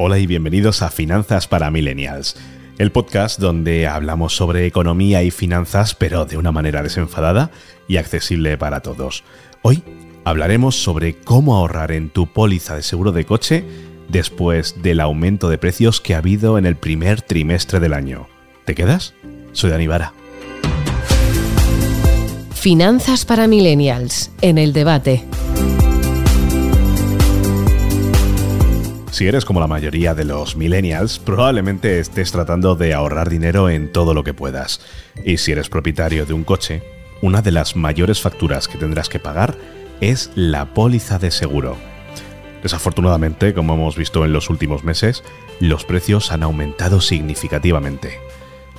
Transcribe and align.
Hola 0.00 0.20
y 0.20 0.28
bienvenidos 0.28 0.82
a 0.82 0.90
Finanzas 0.90 1.48
para 1.48 1.72
Millennials, 1.72 2.36
el 2.78 2.92
podcast 2.92 3.40
donde 3.40 3.88
hablamos 3.88 4.32
sobre 4.36 4.64
economía 4.64 5.24
y 5.24 5.32
finanzas 5.32 5.96
pero 5.96 6.24
de 6.24 6.36
una 6.36 6.52
manera 6.52 6.84
desenfadada 6.84 7.50
y 7.88 7.96
accesible 7.96 8.56
para 8.56 8.78
todos. 8.78 9.24
Hoy 9.62 9.82
hablaremos 10.22 10.80
sobre 10.80 11.16
cómo 11.16 11.56
ahorrar 11.56 11.90
en 11.90 12.10
tu 12.10 12.28
póliza 12.28 12.76
de 12.76 12.84
seguro 12.84 13.10
de 13.10 13.24
coche 13.24 13.64
después 14.08 14.80
del 14.82 15.00
aumento 15.00 15.48
de 15.48 15.58
precios 15.58 16.00
que 16.00 16.14
ha 16.14 16.18
habido 16.18 16.58
en 16.58 16.66
el 16.66 16.76
primer 16.76 17.20
trimestre 17.20 17.80
del 17.80 17.92
año. 17.92 18.28
¿Te 18.66 18.76
quedas? 18.76 19.14
Soy 19.50 19.70
Dani 19.70 19.88
Vara. 19.88 20.12
Finanzas 22.52 23.24
para 23.24 23.48
Millennials, 23.48 24.30
en 24.42 24.58
el 24.58 24.72
debate. 24.72 25.24
Si 29.10 29.26
eres 29.26 29.44
como 29.44 29.58
la 29.60 29.66
mayoría 29.66 30.14
de 30.14 30.24
los 30.24 30.54
millennials, 30.54 31.18
probablemente 31.18 31.98
estés 31.98 32.30
tratando 32.30 32.76
de 32.76 32.92
ahorrar 32.92 33.30
dinero 33.30 33.70
en 33.70 33.90
todo 33.90 34.14
lo 34.14 34.22
que 34.22 34.34
puedas. 34.34 34.80
Y 35.24 35.38
si 35.38 35.52
eres 35.52 35.68
propietario 35.68 36.26
de 36.26 36.34
un 36.34 36.44
coche, 36.44 36.82
una 37.22 37.42
de 37.42 37.50
las 37.50 37.74
mayores 37.74 38.20
facturas 38.20 38.68
que 38.68 38.78
tendrás 38.78 39.08
que 39.08 39.18
pagar 39.18 39.56
es 40.00 40.30
la 40.34 40.74
póliza 40.74 41.18
de 41.18 41.30
seguro. 41.30 41.76
Desafortunadamente, 42.62 43.54
como 43.54 43.74
hemos 43.74 43.96
visto 43.96 44.24
en 44.24 44.32
los 44.32 44.50
últimos 44.50 44.84
meses, 44.84 45.24
los 45.58 45.84
precios 45.84 46.30
han 46.30 46.42
aumentado 46.42 47.00
significativamente. 47.00 48.18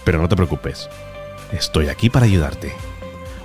Pero 0.03 0.21
no 0.21 0.29
te 0.29 0.35
preocupes, 0.35 0.89
estoy 1.51 1.87
aquí 1.87 2.09
para 2.09 2.25
ayudarte. 2.25 2.71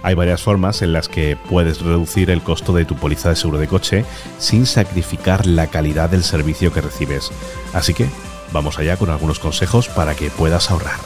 Hay 0.04 0.14
varias 0.14 0.42
formas 0.42 0.82
en 0.82 0.92
las 0.92 1.08
que 1.08 1.38
puedes 1.48 1.80
reducir 1.80 2.28
el 2.28 2.42
costo 2.42 2.74
de 2.74 2.84
tu 2.84 2.95
póliza 2.95 3.30
de 3.30 3.36
seguro 3.36 3.58
de 3.58 3.68
coche 3.68 4.04
sin 4.36 4.66
sacrificar 4.66 5.46
la 5.46 5.68
calidad 5.68 6.10
del 6.10 6.22
servicio 6.22 6.74
que 6.74 6.82
recibes. 6.82 7.30
Así 7.72 7.95
que 7.95 8.06
vamos 8.52 8.79
allá 8.79 8.98
con 8.98 9.09
algunos 9.09 9.38
consejos 9.38 9.88
para 9.88 10.14
que 10.14 10.29
puedas 10.29 10.70
ahorrar. 10.70 10.98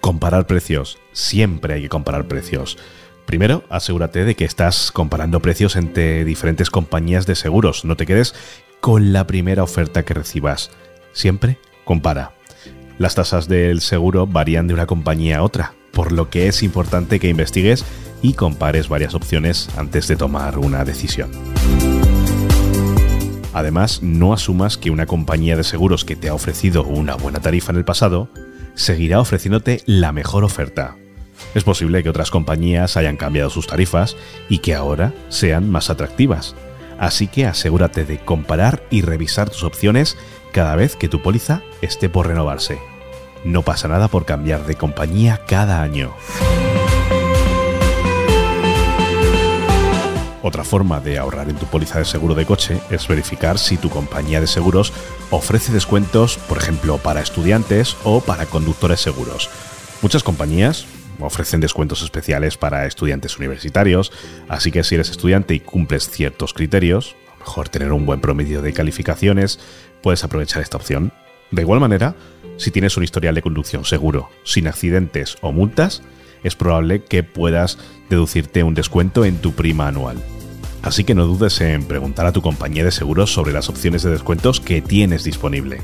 Comparar 0.00 0.48
precios. 0.48 0.98
Siempre 1.12 1.74
hay 1.74 1.82
que 1.82 1.88
comparar 1.88 2.26
precios. 2.26 2.78
Primero, 3.26 3.62
asegúrate 3.70 4.24
de 4.24 4.34
que 4.34 4.44
estás 4.44 4.90
comparando 4.90 5.40
precios 5.40 5.76
entre 5.76 6.24
diferentes 6.24 6.68
compañías 6.68 7.26
de 7.26 7.36
seguros. 7.36 7.84
No 7.84 7.96
te 7.96 8.06
quedes 8.06 8.34
con 8.80 9.12
la 9.12 9.24
primera 9.28 9.62
oferta 9.62 10.04
que 10.04 10.14
recibas. 10.14 10.72
Siempre 11.12 11.58
compara. 11.84 12.37
Las 12.98 13.14
tasas 13.14 13.46
del 13.46 13.80
seguro 13.80 14.26
varían 14.26 14.66
de 14.66 14.74
una 14.74 14.86
compañía 14.86 15.38
a 15.38 15.42
otra, 15.44 15.72
por 15.92 16.10
lo 16.10 16.30
que 16.30 16.48
es 16.48 16.64
importante 16.64 17.20
que 17.20 17.28
investigues 17.28 17.84
y 18.22 18.32
compares 18.32 18.88
varias 18.88 19.14
opciones 19.14 19.68
antes 19.76 20.08
de 20.08 20.16
tomar 20.16 20.58
una 20.58 20.84
decisión. 20.84 21.30
Además, 23.54 24.02
no 24.02 24.32
asumas 24.32 24.76
que 24.76 24.90
una 24.90 25.06
compañía 25.06 25.56
de 25.56 25.62
seguros 25.62 26.04
que 26.04 26.16
te 26.16 26.28
ha 26.28 26.34
ofrecido 26.34 26.82
una 26.82 27.14
buena 27.14 27.40
tarifa 27.40 27.70
en 27.70 27.78
el 27.78 27.84
pasado 27.84 28.28
seguirá 28.74 29.20
ofreciéndote 29.20 29.82
la 29.86 30.10
mejor 30.10 30.42
oferta. 30.42 30.96
Es 31.54 31.62
posible 31.62 32.02
que 32.02 32.10
otras 32.10 32.32
compañías 32.32 32.96
hayan 32.96 33.16
cambiado 33.16 33.48
sus 33.48 33.68
tarifas 33.68 34.16
y 34.48 34.58
que 34.58 34.74
ahora 34.74 35.12
sean 35.28 35.70
más 35.70 35.88
atractivas. 35.88 36.56
Así 36.98 37.28
que 37.28 37.46
asegúrate 37.46 38.04
de 38.04 38.18
comparar 38.18 38.82
y 38.90 39.02
revisar 39.02 39.50
tus 39.50 39.62
opciones 39.62 40.16
cada 40.52 40.74
vez 40.76 40.96
que 40.96 41.08
tu 41.08 41.22
póliza 41.22 41.62
esté 41.80 42.08
por 42.08 42.26
renovarse. 42.26 42.78
No 43.44 43.62
pasa 43.62 43.88
nada 43.88 44.08
por 44.08 44.24
cambiar 44.24 44.66
de 44.66 44.74
compañía 44.74 45.42
cada 45.46 45.80
año. 45.80 46.12
Otra 50.42 50.64
forma 50.64 51.00
de 51.00 51.18
ahorrar 51.18 51.48
en 51.50 51.56
tu 51.56 51.66
póliza 51.66 51.98
de 51.98 52.04
seguro 52.04 52.34
de 52.34 52.46
coche 52.46 52.80
es 52.90 53.06
verificar 53.06 53.58
si 53.58 53.76
tu 53.76 53.90
compañía 53.90 54.40
de 54.40 54.46
seguros 54.46 54.92
ofrece 55.30 55.72
descuentos, 55.72 56.38
por 56.38 56.58
ejemplo, 56.58 56.98
para 56.98 57.20
estudiantes 57.20 57.96
o 58.02 58.20
para 58.20 58.46
conductores 58.46 59.00
seguros. 59.00 59.50
Muchas 60.00 60.22
compañías 60.22 60.86
ofrecen 61.20 61.60
descuentos 61.60 62.02
especiales 62.02 62.56
para 62.56 62.86
estudiantes 62.86 63.38
universitarios, 63.38 64.12
así 64.48 64.70
que 64.70 64.84
si 64.84 64.94
eres 64.94 65.10
estudiante 65.10 65.54
y 65.54 65.60
cumples 65.60 66.10
ciertos 66.10 66.54
criterios, 66.54 67.16
a 67.34 67.38
lo 67.38 67.44
mejor 67.46 67.68
tener 67.68 67.92
un 67.92 68.06
buen 68.06 68.20
promedio 68.20 68.62
de 68.62 68.72
calificaciones, 68.72 69.58
puedes 70.02 70.24
aprovechar 70.24 70.62
esta 70.62 70.76
opción. 70.76 71.12
De 71.50 71.62
igual 71.62 71.80
manera, 71.80 72.14
si 72.56 72.70
tienes 72.70 72.96
un 72.96 73.04
historial 73.04 73.34
de 73.34 73.42
conducción 73.42 73.84
seguro, 73.84 74.28
sin 74.44 74.68
accidentes 74.68 75.36
o 75.40 75.52
multas, 75.52 76.02
es 76.42 76.54
probable 76.54 77.04
que 77.04 77.22
puedas 77.22 77.78
deducirte 78.10 78.62
un 78.62 78.74
descuento 78.74 79.24
en 79.24 79.38
tu 79.38 79.52
prima 79.52 79.88
anual. 79.88 80.16
Así 80.82 81.04
que 81.04 81.14
no 81.14 81.26
dudes 81.26 81.60
en 81.60 81.84
preguntar 81.84 82.26
a 82.26 82.32
tu 82.32 82.42
compañía 82.42 82.84
de 82.84 82.92
seguros 82.92 83.32
sobre 83.32 83.52
las 83.52 83.68
opciones 83.68 84.02
de 84.02 84.10
descuentos 84.10 84.60
que 84.60 84.80
tienes 84.80 85.24
disponible. 85.24 85.80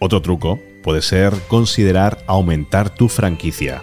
Otro 0.00 0.22
truco 0.22 0.58
puede 0.82 1.02
ser 1.02 1.34
considerar 1.46 2.24
aumentar 2.26 2.88
tu 2.88 3.10
franquicia, 3.10 3.82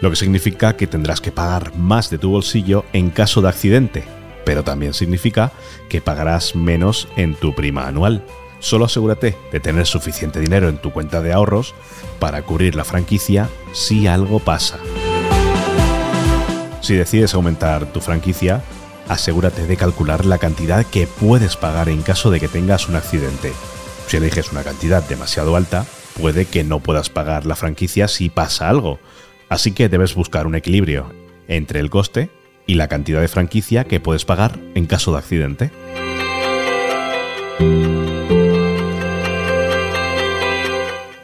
lo 0.00 0.08
que 0.08 0.16
significa 0.16 0.76
que 0.76 0.86
tendrás 0.86 1.20
que 1.20 1.30
pagar 1.30 1.76
más 1.76 2.08
de 2.08 2.16
tu 2.16 2.30
bolsillo 2.30 2.86
en 2.94 3.10
caso 3.10 3.42
de 3.42 3.50
accidente, 3.50 4.04
pero 4.46 4.64
también 4.64 4.94
significa 4.94 5.52
que 5.90 6.00
pagarás 6.00 6.56
menos 6.56 7.06
en 7.16 7.34
tu 7.34 7.54
prima 7.54 7.86
anual. 7.86 8.24
Solo 8.60 8.86
asegúrate 8.86 9.36
de 9.52 9.60
tener 9.60 9.86
suficiente 9.86 10.40
dinero 10.40 10.70
en 10.70 10.78
tu 10.78 10.90
cuenta 10.90 11.20
de 11.20 11.34
ahorros 11.34 11.74
para 12.18 12.40
cubrir 12.42 12.74
la 12.74 12.84
franquicia 12.84 13.50
si 13.72 14.06
algo 14.06 14.38
pasa. 14.40 14.78
Si 16.80 16.94
decides 16.94 17.34
aumentar 17.34 17.92
tu 17.92 18.00
franquicia, 18.00 18.62
asegúrate 19.06 19.66
de 19.66 19.76
calcular 19.76 20.24
la 20.24 20.38
cantidad 20.38 20.86
que 20.86 21.06
puedes 21.06 21.56
pagar 21.56 21.90
en 21.90 22.00
caso 22.00 22.30
de 22.30 22.40
que 22.40 22.48
tengas 22.48 22.88
un 22.88 22.96
accidente. 22.96 23.52
Si 24.08 24.16
eliges 24.16 24.52
una 24.52 24.62
cantidad 24.62 25.06
demasiado 25.06 25.54
alta, 25.54 25.84
puede 26.18 26.46
que 26.46 26.64
no 26.64 26.80
puedas 26.80 27.10
pagar 27.10 27.44
la 27.44 27.56
franquicia 27.56 28.08
si 28.08 28.30
pasa 28.30 28.70
algo. 28.70 28.98
Así 29.50 29.72
que 29.72 29.90
debes 29.90 30.14
buscar 30.14 30.46
un 30.46 30.54
equilibrio 30.54 31.12
entre 31.46 31.78
el 31.78 31.90
coste 31.90 32.30
y 32.66 32.74
la 32.74 32.88
cantidad 32.88 33.20
de 33.20 33.28
franquicia 33.28 33.84
que 33.84 34.00
puedes 34.00 34.24
pagar 34.24 34.58
en 34.74 34.86
caso 34.86 35.12
de 35.12 35.18
accidente. 35.18 35.70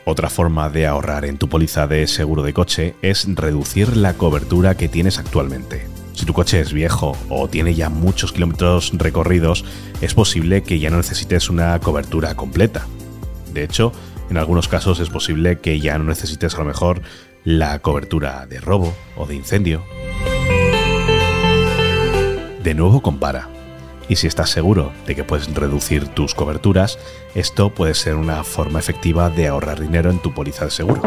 Otra 0.04 0.28
forma 0.28 0.68
de 0.68 0.86
ahorrar 0.86 1.24
en 1.24 1.38
tu 1.38 1.48
póliza 1.48 1.86
de 1.86 2.06
seguro 2.06 2.42
de 2.42 2.52
coche 2.52 2.96
es 3.00 3.26
reducir 3.34 3.96
la 3.96 4.12
cobertura 4.12 4.76
que 4.76 4.90
tienes 4.90 5.18
actualmente. 5.18 5.86
Si 6.14 6.24
tu 6.26 6.32
coche 6.32 6.60
es 6.60 6.72
viejo 6.72 7.16
o 7.28 7.48
tiene 7.48 7.74
ya 7.74 7.90
muchos 7.90 8.32
kilómetros 8.32 8.92
recorridos, 8.94 9.64
es 10.00 10.14
posible 10.14 10.62
que 10.62 10.78
ya 10.78 10.88
no 10.88 10.96
necesites 10.96 11.50
una 11.50 11.78
cobertura 11.80 12.36
completa. 12.36 12.86
De 13.52 13.64
hecho, 13.64 13.92
en 14.30 14.38
algunos 14.38 14.68
casos 14.68 15.00
es 15.00 15.10
posible 15.10 15.58
que 15.58 15.80
ya 15.80 15.98
no 15.98 16.04
necesites 16.04 16.54
a 16.54 16.58
lo 16.58 16.64
mejor 16.66 17.02
la 17.42 17.80
cobertura 17.80 18.46
de 18.46 18.60
robo 18.60 18.94
o 19.16 19.26
de 19.26 19.34
incendio. 19.34 19.84
De 22.62 22.74
nuevo 22.74 23.02
compara. 23.02 23.48
Y 24.08 24.16
si 24.16 24.26
estás 24.26 24.50
seguro 24.50 24.92
de 25.06 25.16
que 25.16 25.24
puedes 25.24 25.52
reducir 25.52 26.08
tus 26.08 26.34
coberturas, 26.34 26.98
esto 27.34 27.74
puede 27.74 27.94
ser 27.94 28.14
una 28.14 28.44
forma 28.44 28.78
efectiva 28.78 29.30
de 29.30 29.48
ahorrar 29.48 29.80
dinero 29.80 30.10
en 30.10 30.20
tu 30.20 30.32
póliza 30.32 30.66
de 30.66 30.70
seguro. 30.70 31.02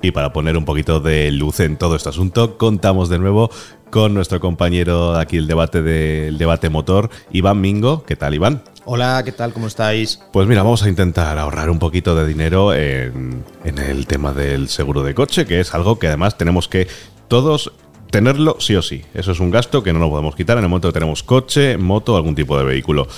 Y 0.00 0.12
para 0.12 0.32
poner 0.32 0.56
un 0.56 0.64
poquito 0.64 1.00
de 1.00 1.32
luz 1.32 1.58
en 1.60 1.76
todo 1.76 1.96
este 1.96 2.10
asunto, 2.10 2.56
contamos 2.56 3.08
de 3.08 3.18
nuevo 3.18 3.50
con 3.90 4.14
nuestro 4.14 4.38
compañero 4.38 5.16
aquí 5.16 5.38
el 5.38 5.48
debate 5.48 5.82
del 5.82 6.38
debate 6.38 6.68
motor, 6.68 7.10
Iván 7.32 7.60
Mingo. 7.60 8.04
¿Qué 8.04 8.14
tal, 8.14 8.34
Iván? 8.34 8.62
Hola, 8.84 9.22
¿qué 9.24 9.32
tal? 9.32 9.52
¿Cómo 9.52 9.66
estáis? 9.66 10.20
Pues 10.32 10.46
mira, 10.46 10.62
vamos 10.62 10.84
a 10.84 10.88
intentar 10.88 11.36
ahorrar 11.36 11.68
un 11.68 11.80
poquito 11.80 12.14
de 12.14 12.26
dinero 12.26 12.72
en, 12.74 13.44
en 13.64 13.78
el 13.78 14.06
tema 14.06 14.32
del 14.32 14.68
seguro 14.68 15.02
de 15.02 15.14
coche, 15.14 15.46
que 15.46 15.58
es 15.58 15.74
algo 15.74 15.98
que 15.98 16.06
además 16.06 16.38
tenemos 16.38 16.68
que 16.68 16.86
todos 17.26 17.72
tenerlo 18.10 18.56
sí 18.60 18.76
o 18.76 18.82
sí. 18.82 19.02
Eso 19.14 19.32
es 19.32 19.40
un 19.40 19.50
gasto 19.50 19.82
que 19.82 19.92
no 19.92 19.98
lo 19.98 20.10
podemos 20.10 20.36
quitar 20.36 20.58
en 20.58 20.64
el 20.64 20.70
momento 20.70 20.88
que 20.88 20.94
tenemos 20.94 21.24
coche, 21.24 21.76
moto 21.76 22.14
o 22.14 22.16
algún 22.16 22.36
tipo 22.36 22.56
de 22.56 22.64
vehículo. 22.64 23.08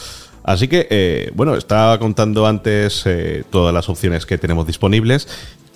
Así 0.43 0.69
que, 0.69 0.87
eh, 0.91 1.31
bueno, 1.35 1.55
estaba 1.55 1.99
contando 1.99 2.47
antes 2.47 3.03
eh, 3.05 3.44
todas 3.50 3.75
las 3.75 3.88
opciones 3.88 4.25
que 4.25 4.38
tenemos 4.38 4.67
disponibles. 4.67 5.29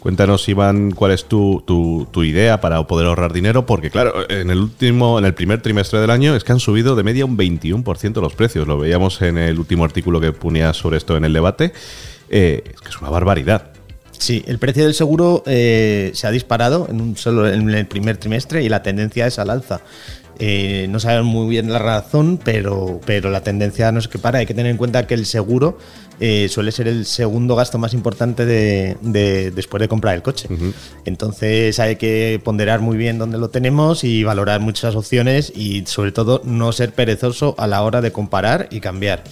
Cuéntanos, 0.05 0.47
Iván, 0.51 0.91
cuál 0.91 1.13
es 1.13 1.25
tu, 1.25 1.65
tu, 1.67 2.25
idea 2.25 2.61
para 2.61 2.87
poder 2.87 3.07
ahorrar 3.07 3.33
dinero, 3.33 3.65
porque 3.65 3.91
claro, 3.91 4.31
en 4.31 4.51
el 4.51 4.59
último, 4.59 5.19
en 5.19 5.25
el 5.25 5.33
primer 5.33 5.63
trimestre 5.63 5.99
del 5.99 6.11
año 6.11 6.37
es 6.37 6.45
que 6.45 6.53
han 6.53 6.61
subido 6.61 6.95
de 6.95 7.03
media 7.03 7.25
un 7.25 7.39
21% 7.39 8.21
los 8.21 8.35
precios. 8.35 8.69
Lo 8.69 8.77
veíamos 8.77 9.23
en 9.23 9.39
el 9.39 9.59
último 9.59 9.83
artículo 9.83 10.21
que 10.21 10.33
ponía 10.33 10.75
sobre 10.75 10.99
esto 10.99 11.17
en 11.17 11.25
el 11.25 11.33
debate. 11.33 11.73
Eh, 12.29 12.65
es 12.75 12.81
que 12.83 12.91
es 12.91 13.01
una 13.01 13.09
barbaridad. 13.09 13.73
Sí, 14.19 14.45
el 14.47 14.59
precio 14.59 14.85
del 14.85 14.93
seguro 14.93 15.43
eh, 15.47 16.11
se 16.13 16.27
ha 16.27 16.31
disparado 16.31 16.87
en, 16.91 17.01
un 17.01 17.17
solo, 17.17 17.49
en 17.49 17.71
el 17.71 17.87
primer 17.87 18.19
trimestre 18.19 18.63
y 18.63 18.69
la 18.69 18.83
tendencia 18.83 19.27
es 19.27 19.39
al 19.39 19.49
alza. 19.49 19.81
Eh, 20.39 20.87
no 20.91 20.99
sabemos 21.01 21.27
muy 21.33 21.49
bien 21.49 21.71
la 21.73 21.79
razón, 21.79 22.41
pero, 22.43 23.01
pero 23.07 23.31
la 23.31 23.43
tendencia 23.43 23.91
no 23.93 23.99
es 23.99 24.09
que 24.09 24.19
para. 24.19 24.39
Hay 24.41 24.47
que 24.47 24.55
tener 24.55 24.71
en 24.71 24.77
cuenta 24.77 25.07
que 25.07 25.15
el 25.15 25.27
seguro 25.27 25.79
eh, 26.21 26.49
suele 26.49 26.73
ser 26.73 26.89
el 26.89 27.07
segundo 27.07 27.55
gasto 27.57 27.79
más 27.79 27.95
importante 27.95 28.45
de, 28.47 28.97
de- 29.01 29.51
después 29.53 29.81
de 29.81 29.89
comprar 29.89 30.15
el 30.15 30.23
coche. 30.23 30.49
Entonces 31.05 31.79
hay 31.81 31.97
que 31.97 32.41
ponderar 32.43 32.81
muy 32.81 32.97
bien 32.97 33.19
dónde 33.19 33.39
lo 33.39 33.51
tenemos 33.51 34.05
y 34.05 34.25
valorar 34.25 34.61
muchas 34.61 34.95
opciones 34.97 35.53
y 35.55 35.85
sobre 35.87 36.13
todo 36.13 36.41
no 36.45 36.73
ser 36.73 36.93
perezoso 36.93 37.55
a 37.59 37.67
la 37.67 37.83
hora 37.83 38.01
de 38.01 38.13
comparar 38.13 38.69
y 38.71 38.81
cambiar. 38.81 39.25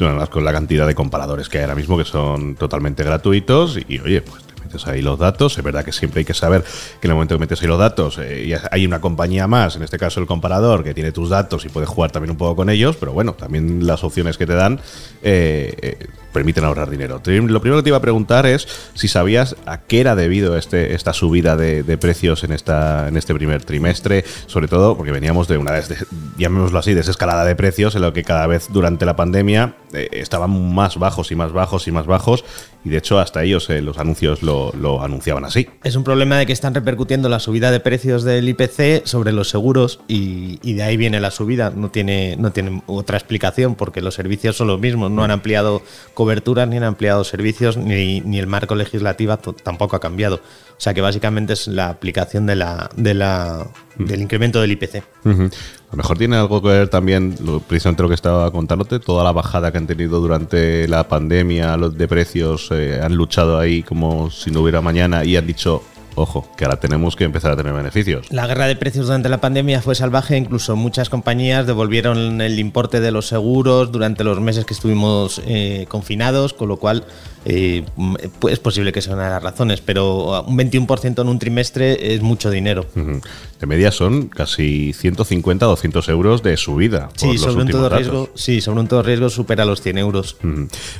Además 0.00 0.28
con 0.28 0.44
la 0.44 0.52
cantidad 0.52 0.86
de 0.86 0.94
comparadores 0.94 1.48
que 1.48 1.58
hay 1.58 1.64
ahora 1.64 1.74
mismo 1.76 1.98
que 1.98 2.04
son 2.04 2.54
totalmente 2.56 3.02
gratuitos 3.04 3.78
y 3.88 3.98
oye, 3.98 4.22
pues 4.22 4.42
metes 4.70 4.86
ahí 4.86 5.02
los 5.02 5.18
datos. 5.18 5.58
Es 5.58 5.64
verdad 5.64 5.84
que 5.84 5.92
siempre 5.92 6.20
hay 6.20 6.24
que 6.24 6.34
saber 6.34 6.62
que 6.62 7.06
en 7.06 7.10
el 7.10 7.14
momento 7.14 7.34
que 7.34 7.40
metes 7.40 7.60
ahí 7.60 7.68
los 7.68 7.78
datos 7.78 8.18
eh, 8.20 8.56
hay 8.70 8.86
una 8.86 9.00
compañía 9.00 9.46
más, 9.46 9.76
en 9.76 9.82
este 9.82 9.98
caso 9.98 10.20
el 10.20 10.26
comparador, 10.26 10.84
que 10.84 10.94
tiene 10.94 11.12
tus 11.12 11.28
datos 11.28 11.64
y 11.64 11.68
puedes 11.68 11.88
jugar 11.88 12.10
también 12.10 12.30
un 12.30 12.36
poco 12.36 12.56
con 12.56 12.70
ellos, 12.70 12.96
pero 12.96 13.12
bueno, 13.12 13.34
también 13.34 13.86
las 13.86 14.04
opciones 14.04 14.38
que 14.38 14.46
te 14.46 14.54
dan 14.54 14.80
eh, 15.22 15.74
eh, 15.82 16.06
permiten 16.32 16.64
ahorrar 16.64 16.90
dinero. 16.90 17.20
Lo 17.24 17.60
primero 17.60 17.78
que 17.78 17.82
te 17.82 17.90
iba 17.90 17.98
a 17.98 18.02
preguntar 18.02 18.46
es 18.46 18.66
si 18.94 19.08
sabías 19.08 19.56
a 19.66 19.78
qué 19.78 20.00
era 20.00 20.14
debido 20.14 20.56
este, 20.56 20.94
esta 20.94 21.12
subida 21.12 21.56
de, 21.56 21.98
precios 21.98 22.44
en, 22.44 22.52
esta, 22.52 23.08
en 23.08 23.16
este 23.16 23.34
primer 23.34 23.64
trimestre, 23.64 24.24
sobre 24.46 24.68
todo 24.68 24.96
porque 24.96 25.12
veníamos 25.12 25.48
de 25.48 25.58
una, 25.58 25.72
llamémoslo 26.38 26.78
así, 26.78 26.94
desescalada 26.94 27.44
de 27.44 27.56
precios 27.56 27.94
en 27.94 28.02
lo 28.02 28.12
que 28.12 28.24
cada 28.24 28.46
vez 28.46 28.68
durante 28.70 29.04
la 29.04 29.16
pandemia 29.16 29.74
eh, 29.92 30.08
estaban 30.12 30.74
más 30.74 30.98
bajos 30.98 31.30
y 31.32 31.34
más 31.34 31.52
bajos 31.52 31.88
y 31.88 31.92
más 31.92 32.06
bajos 32.06 32.44
y 32.84 32.88
de 32.88 32.98
hecho 32.98 33.18
hasta 33.18 33.42
ellos 33.42 33.68
eh, 33.70 33.82
los 33.82 33.98
anuncios 33.98 34.42
lo, 34.42 34.72
lo 34.72 35.02
anunciaban 35.02 35.44
así. 35.44 35.68
Es 35.84 35.96
un 35.96 36.04
problema 36.04 36.38
de 36.38 36.46
que 36.46 36.52
están 36.52 36.74
repercutiendo 36.74 37.28
la 37.28 37.40
subida 37.40 37.70
de 37.70 37.80
precios 37.80 38.24
del 38.24 38.48
IPC 38.48 39.04
sobre 39.04 39.32
los 39.32 39.50
seguros 39.50 40.00
y, 40.08 40.58
y 40.62 40.74
de 40.74 40.82
ahí 40.82 40.96
viene 40.96 41.20
la 41.20 41.30
subida. 41.30 41.70
No 41.70 41.90
tiene, 41.90 42.36
no 42.38 42.52
tiene 42.52 42.82
otra 42.86 43.18
explicación 43.18 43.74
porque 43.74 44.00
los 44.00 44.14
servicios 44.14 44.56
son 44.56 44.68
los 44.68 44.80
mismos. 44.80 45.10
No 45.10 45.24
han 45.24 45.30
ampliado 45.30 45.82
coberturas 46.20 46.68
ni 46.68 46.76
han 46.76 46.84
ampliado 46.84 47.24
servicios 47.24 47.78
ni, 47.78 48.20
ni 48.20 48.38
el 48.38 48.46
marco 48.46 48.74
legislativo 48.74 49.38
tampoco 49.38 49.96
ha 49.96 50.00
cambiado. 50.00 50.36
O 50.36 50.82
sea 50.82 50.92
que 50.92 51.00
básicamente 51.00 51.54
es 51.54 51.66
la 51.66 51.88
aplicación 51.88 52.44
de 52.44 52.56
la, 52.56 52.90
de 52.94 53.14
la, 53.14 53.66
del 53.96 54.20
incremento 54.20 54.60
del 54.60 54.72
IPC. 54.72 54.96
A 55.24 55.92
lo 55.92 55.96
mejor 55.96 56.18
tiene 56.18 56.36
algo 56.36 56.60
que 56.60 56.68
ver 56.68 56.88
también, 56.88 57.36
lo- 57.42 57.60
precisamente 57.60 58.02
lo 58.02 58.08
que 58.10 58.14
estaba 58.14 58.50
contándote, 58.50 58.98
toda 59.00 59.24
la 59.24 59.32
bajada 59.32 59.72
que 59.72 59.78
han 59.78 59.86
tenido 59.86 60.20
durante 60.20 60.86
la 60.88 61.08
pandemia, 61.08 61.76
los 61.78 61.96
de 61.96 62.06
precios, 62.06 62.68
eh, 62.70 63.00
han 63.02 63.14
luchado 63.14 63.58
ahí 63.58 63.82
como 63.82 64.30
si 64.30 64.50
no 64.50 64.60
hubiera 64.60 64.82
mañana 64.82 65.24
y 65.24 65.36
han 65.36 65.46
dicho, 65.46 65.82
ojo, 66.14 66.46
que 66.56 66.64
ahora 66.64 66.80
tenemos 66.80 67.16
que 67.16 67.24
empezar 67.24 67.52
a 67.52 67.56
tener 67.56 67.72
beneficios. 67.72 68.30
La 68.30 68.46
guerra 68.46 68.66
de 68.66 68.76
precios 68.76 69.06
durante 69.06 69.28
la 69.28 69.40
pandemia 69.40 69.82
fue 69.82 69.94
salvaje, 69.94 70.36
incluso 70.36 70.76
muchas 70.76 71.08
compañías 71.08 71.66
devolvieron 71.66 72.40
el 72.40 72.58
importe 72.58 73.00
de 73.00 73.10
los 73.10 73.28
seguros 73.28 73.92
durante 73.92 74.24
los 74.24 74.40
meses 74.40 74.64
que 74.64 74.74
estuvimos 74.74 75.40
eh, 75.46 75.86
confinados, 75.88 76.52
con 76.52 76.68
lo 76.68 76.76
cual 76.76 77.04
eh, 77.44 77.84
m- 77.96 78.16
pues 78.38 78.52
es 78.54 78.58
posible 78.60 78.92
que 78.92 79.00
sea 79.02 79.14
una 79.14 79.24
de 79.24 79.30
las 79.30 79.42
razones, 79.42 79.80
pero 79.80 80.42
un 80.42 80.56
21% 80.58 81.22
en 81.22 81.28
un 81.28 81.38
trimestre 81.38 82.14
es 82.14 82.20
mucho 82.22 82.50
dinero. 82.50 82.86
De 82.94 83.66
media 83.66 83.90
son 83.92 84.28
casi 84.28 84.92
150 84.92 85.66
200 85.66 86.08
euros 86.08 86.42
de 86.42 86.56
subida. 86.56 87.08
por 87.08 87.18
Sí, 87.18 87.32
los 87.32 87.40
sobre 87.40 87.62
un 87.64 87.68
todo 87.70 87.82
datos. 87.82 87.98
riesgo, 87.98 88.30
sí, 88.34 88.60
sobre 88.60 88.80
un 88.80 88.88
todo 88.88 89.02
riesgo 89.02 89.28
supera 89.30 89.64
los 89.64 89.80
100 89.82 89.98
euros. 89.98 90.36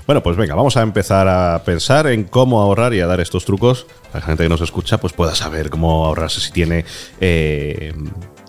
Bueno, 0.06 0.22
pues 0.22 0.36
venga, 0.36 0.54
vamos 0.54 0.76
a 0.76 0.82
empezar 0.82 1.28
a 1.28 1.62
pensar 1.64 2.06
en 2.06 2.24
cómo 2.24 2.60
ahorrar 2.60 2.94
y 2.94 3.00
a 3.00 3.06
dar 3.06 3.20
estos 3.20 3.44
trucos. 3.44 3.86
La 4.14 4.20
gente 4.20 4.42
que 4.42 4.48
nos 4.48 4.60
escucha 4.60 4.98
pues 4.98 5.12
pueda 5.12 5.34
saber 5.34 5.70
cómo 5.70 6.04
ahorrarse 6.06 6.40
si 6.40 6.52
tiene... 6.52 6.84
eh, 7.20 7.92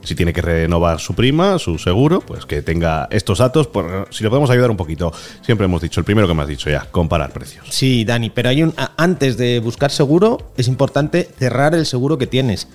si 0.03 0.15
tiene 0.15 0.33
que 0.33 0.41
renovar 0.41 0.99
su 0.99 1.13
prima, 1.13 1.59
su 1.59 1.77
seguro, 1.77 2.21
pues 2.21 2.45
que 2.45 2.61
tenga 2.61 3.07
estos 3.11 3.39
datos, 3.39 3.67
por, 3.67 4.07
si 4.11 4.23
le 4.23 4.29
podemos 4.29 4.49
ayudar 4.49 4.71
un 4.71 4.77
poquito. 4.77 5.13
Siempre 5.41 5.65
hemos 5.65 5.81
dicho, 5.81 5.99
el 5.99 6.05
primero 6.05 6.27
que 6.27 6.33
me 6.33 6.41
has 6.41 6.47
dicho 6.47 6.69
ya, 6.69 6.87
comparar 6.91 7.31
precios. 7.31 7.65
Sí, 7.69 8.05
Dani, 8.05 8.29
pero 8.29 8.49
hay 8.49 8.63
un 8.63 8.73
antes 8.97 9.37
de 9.37 9.59
buscar 9.59 9.91
seguro 9.91 10.51
es 10.57 10.67
importante 10.67 11.29
cerrar 11.37 11.75
el 11.75 11.85
seguro 11.85 12.17
que 12.17 12.27
tienes. 12.27 12.67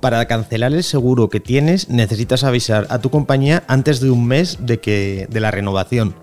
Para 0.00 0.26
cancelar 0.26 0.72
el 0.72 0.84
seguro 0.84 1.30
que 1.30 1.40
tienes 1.40 1.88
necesitas 1.88 2.44
avisar 2.44 2.86
a 2.90 2.98
tu 2.98 3.10
compañía 3.10 3.64
antes 3.68 4.00
de 4.00 4.10
un 4.10 4.26
mes 4.26 4.58
de 4.60 4.78
que 4.80 5.26
de 5.30 5.40
la 5.40 5.50
renovación. 5.50 6.14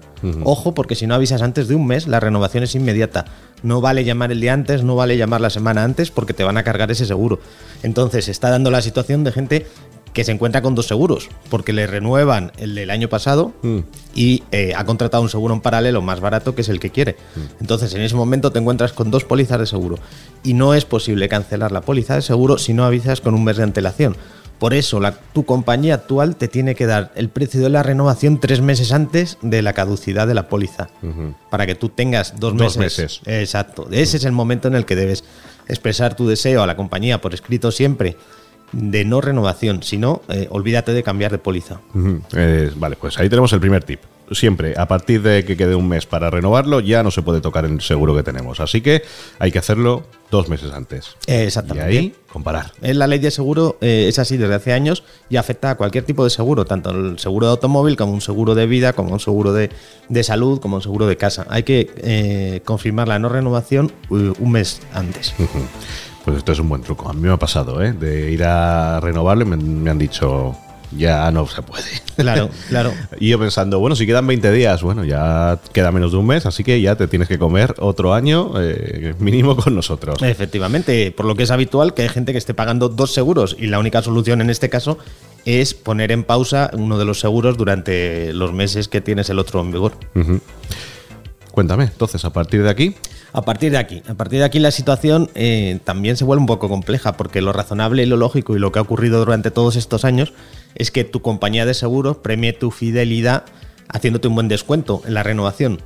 Ojo, 0.44 0.76
porque 0.76 0.94
si 0.94 1.08
no 1.08 1.16
avisas 1.16 1.42
antes 1.42 1.68
de 1.68 1.74
un 1.74 1.88
mes, 1.88 2.08
la 2.08 2.20
renovación 2.20 2.64
es 2.64 2.76
inmediata. 2.76 3.26
No 3.64 3.82
vale 3.82 4.04
llamar 4.04 4.32
el 4.32 4.40
día 4.40 4.54
antes, 4.54 4.84
no 4.84 4.96
vale 4.96 5.18
llamar 5.18 5.42
la 5.42 5.50
semana 5.50 5.84
antes 5.84 6.12
porque 6.12 6.36
te 6.36 6.44
van 6.44 6.58
a 6.58 6.64
cargar 6.64 6.92
ese 6.92 7.08
seguro. 7.08 7.40
Entonces, 7.82 8.28
está 8.28 8.52
dando 8.52 8.70
la 8.70 8.84
situación 8.84 9.24
de 9.24 9.32
gente 9.32 9.66
que 10.14 10.24
se 10.26 10.32
encuentra 10.34 10.62
con 10.62 10.76
dos 10.76 10.88
seguros, 10.88 11.30
porque 11.50 11.72
le 11.72 11.88
renuevan 11.88 12.52
el 12.58 12.76
del 12.76 12.90
año 12.90 13.08
pasado 13.08 13.54
y 14.14 14.44
eh, 14.52 14.74
ha 14.76 14.84
contratado 14.86 15.24
un 15.24 15.30
seguro 15.30 15.54
en 15.54 15.62
paralelo 15.62 16.02
más 16.02 16.20
barato 16.20 16.54
que 16.54 16.62
es 16.62 16.70
el 16.70 16.80
que 16.80 16.90
quiere. 16.90 17.16
Entonces, 17.62 17.94
en 17.94 18.02
ese 18.02 18.16
momento 18.16 18.52
te 18.52 18.60
encuentras 18.60 18.92
con 18.92 19.10
dos 19.10 19.24
pólizas 19.24 19.60
de 19.60 19.66
seguro 19.66 19.98
y 20.44 20.54
no 20.54 20.74
es 20.74 20.84
posible 20.86 21.30
cancelar 21.30 21.72
la 21.72 21.82
póliza 21.82 22.16
de 22.16 22.22
seguro 22.22 22.58
si 22.58 22.74
no 22.74 22.84
avisas 22.84 23.22
con 23.22 23.34
un 23.36 23.44
mes 23.46 23.58
de 23.58 23.64
antelación. 23.64 24.18
Por 24.60 24.74
eso, 24.76 25.00
la- 25.00 25.14
tu 25.14 25.44
compañía 25.46 25.96
actual 25.96 26.36
te 26.36 26.48
tiene 26.48 26.76
que 26.76 26.86
dar 26.86 27.12
el 27.16 27.30
precio 27.30 27.62
de 27.62 27.70
la 27.70 27.82
renovación 27.82 28.40
tres 28.40 28.62
meses 28.62 28.92
antes 28.92 29.38
de 29.42 29.62
la 29.64 29.74
caducidad 29.74 30.28
de 30.28 30.36
la 30.36 30.50
póliza, 30.50 30.90
para 31.50 31.66
que 31.66 31.74
tú 31.74 31.90
tengas 31.90 32.34
dos, 32.40 32.56
Dos 32.56 32.78
meses. 32.78 33.00
meses. 33.00 33.22
Exacto. 33.26 33.88
Ese 33.92 34.18
es 34.18 34.26
el 34.26 34.34
momento 34.34 34.68
en 34.68 34.76
el 34.76 34.86
que 34.86 34.96
debes 34.96 35.24
expresar 35.68 36.16
tu 36.16 36.28
deseo 36.28 36.62
a 36.62 36.68
la 36.68 36.76
compañía 36.76 37.22
por 37.22 37.34
escrito 37.34 37.72
siempre 37.72 38.18
de 38.72 39.06
no 39.06 39.22
renovación, 39.22 39.84
si 39.84 39.98
no, 39.98 40.22
eh, 40.30 40.48
olvídate 40.50 40.94
de 40.94 41.04
cambiar 41.04 41.32
de 41.32 41.38
póliza. 41.38 41.80
Eh, 42.36 42.72
vale, 42.76 42.96
pues 42.96 43.18
ahí 43.20 43.30
tenemos 43.30 43.52
el 43.54 43.60
primer 43.60 43.84
tip. 43.84 44.00
Siempre, 44.34 44.76
a 44.78 44.88
partir 44.88 45.22
de 45.24 45.44
que 45.44 45.58
quede 45.58 45.76
un 45.76 45.90
mes 45.90 46.06
para 46.06 46.30
renovarlo, 46.30 46.80
ya 46.80 47.04
no 47.04 47.12
se 47.12 47.22
puede 47.22 47.42
tocar 47.42 47.66
el 47.66 47.82
seguro 47.82 48.16
que 48.16 48.24
tenemos. 48.24 48.62
Así 48.62 48.80
que 48.80 49.02
hay 49.40 49.52
que 49.52 49.60
hacerlo 49.60 50.04
dos 50.30 50.48
meses 50.48 50.72
antes. 50.72 51.18
Eh, 51.28 51.42
Y 51.42 51.48
exactamente. 51.48 51.90
ahí, 51.98 52.16
comparar. 52.32 52.72
En 52.82 52.98
la 52.98 53.08
ley 53.08 53.20
de 53.20 53.30
seguro 53.30 53.78
eh, 53.82 54.06
es 54.08 54.20
así 54.20 54.38
desde 54.38 54.56
hace 54.56 54.72
años 54.72 55.04
y 55.30 55.36
afecta 55.36 55.72
a 55.72 55.76
cualquier 55.76 56.06
tipo 56.06 56.24
de 56.24 56.30
seguro, 56.30 56.64
tanto 56.64 56.92
el 56.92 57.20
seguro 57.20 57.48
de 57.48 57.52
automóvil 57.52 57.98
como 57.98 58.14
un 58.14 58.22
seguro 58.22 58.56
de 58.56 58.68
vida, 58.68 58.94
como 58.94 59.12
un 59.12 59.20
seguro 59.20 59.52
de, 59.52 59.70
de 60.08 60.24
salud, 60.24 60.62
como 60.62 60.78
un 60.78 60.82
seguro 60.82 61.08
de 61.08 61.18
casa. 61.18 61.46
Hay 61.50 61.64
que 61.64 62.62
confirmar 62.64 63.10
la 63.10 63.20
no 63.20 63.28
renovación 63.28 63.92
un 64.10 64.50
mes 64.50 64.80
antes. 64.94 65.34
Pues 66.26 66.38
esto 66.38 66.52
es 66.52 66.60
un 66.60 66.70
buen 66.70 66.82
truco. 66.82 67.10
A 67.10 67.14
mí 67.14 67.22
me 67.22 67.32
ha 67.32 67.38
pasado, 67.38 67.82
¿eh? 67.82 67.94
De 67.94 68.32
ir 68.32 68.44
a 68.44 69.00
renovarlo 69.00 69.44
y 69.44 69.48
me, 69.48 69.58
me 69.58 69.90
han 69.90 69.98
dicho, 69.98 70.56
ya 70.96 71.32
no 71.32 71.48
se 71.48 71.62
puede. 71.62 71.84
Claro, 72.16 72.50
claro. 72.70 72.94
Y 73.20 73.30
yo 73.30 73.40
pensando, 73.40 73.80
bueno, 73.80 73.96
si 73.96 74.06
quedan 74.06 74.28
20 74.28 74.52
días, 74.52 74.82
bueno, 74.84 75.04
ya 75.04 75.60
queda 75.74 75.92
menos 75.92 76.12
de 76.12 76.18
un 76.18 76.28
mes, 76.28 76.46
así 76.46 76.64
que 76.64 76.82
ya 76.82 76.96
te 76.96 77.08
tienes 77.08 77.28
que 77.28 77.38
comer 77.40 77.76
otro 77.80 78.14
año 78.14 78.54
eh, 78.60 79.14
mínimo 79.20 79.56
con 79.56 79.76
nosotros. 79.76 80.22
Efectivamente, 80.22 81.12
por 81.12 81.26
lo 81.26 81.36
que 81.36 81.44
es 81.44 81.52
habitual 81.52 81.94
que 81.94 82.04
hay 82.04 82.10
gente 82.10 82.32
que 82.32 82.38
esté 82.38 82.54
pagando 82.54 82.90
dos 82.90 83.14
seguros 83.14 83.56
y 83.58 83.68
la 83.68 83.80
única 83.80 84.02
solución 84.02 84.42
en 84.42 84.50
este 84.50 84.70
caso 84.70 84.98
es 85.46 85.74
poner 85.74 86.12
en 86.12 86.24
pausa 86.24 86.70
uno 86.74 87.00
de 87.00 87.06
los 87.06 87.20
seguros 87.20 87.58
durante 87.58 88.34
los 88.34 88.54
meses 88.54 88.88
que 88.88 89.02
tienes 89.02 89.30
el 89.30 89.40
otro 89.40 89.62
en 89.62 89.72
vigor. 89.72 89.94
Ujú. 90.16 90.40
Cuéntame, 91.52 91.86
entonces, 91.86 92.24
a 92.26 92.32
partir 92.32 92.64
de 92.64 92.70
aquí, 92.70 92.96
A 93.34 93.44
partir 93.44 93.72
de 93.72 93.78
aquí, 93.78 94.04
a 94.10 94.14
partir 94.16 94.40
de 94.40 94.46
aquí 94.46 94.60
la 94.60 94.72
situación 94.72 95.30
eh, 95.36 95.80
también 95.86 96.18
se 96.18 96.26
vuelve 96.26 96.42
un 96.42 96.48
poco 96.48 96.68
compleja 96.68 97.16
porque 97.16 97.42
lo 97.42 97.54
razonable 97.54 98.04
y 98.04 98.06
lo 98.06 98.18
lógico 98.18 98.58
y 98.58 98.60
lo 98.60 98.74
que 98.74 98.80
ha 98.80 98.82
ocurrido 98.82 99.20
durante 99.20 99.52
todos 99.52 99.78
estos 99.78 100.04
años 100.04 100.34
es 100.76 100.92
que 100.92 101.06
tu 101.06 101.22
compañía 101.22 101.66
de 101.66 101.74
seguros 101.74 102.18
premie 102.18 102.52
tu 102.52 102.72
fidelidad 102.72 103.46
haciéndote 103.88 104.28
un 104.28 104.36
buen 104.36 104.48
descuento 104.50 105.02
en 105.06 105.14
la 105.14 105.24
renovación. 105.24 105.80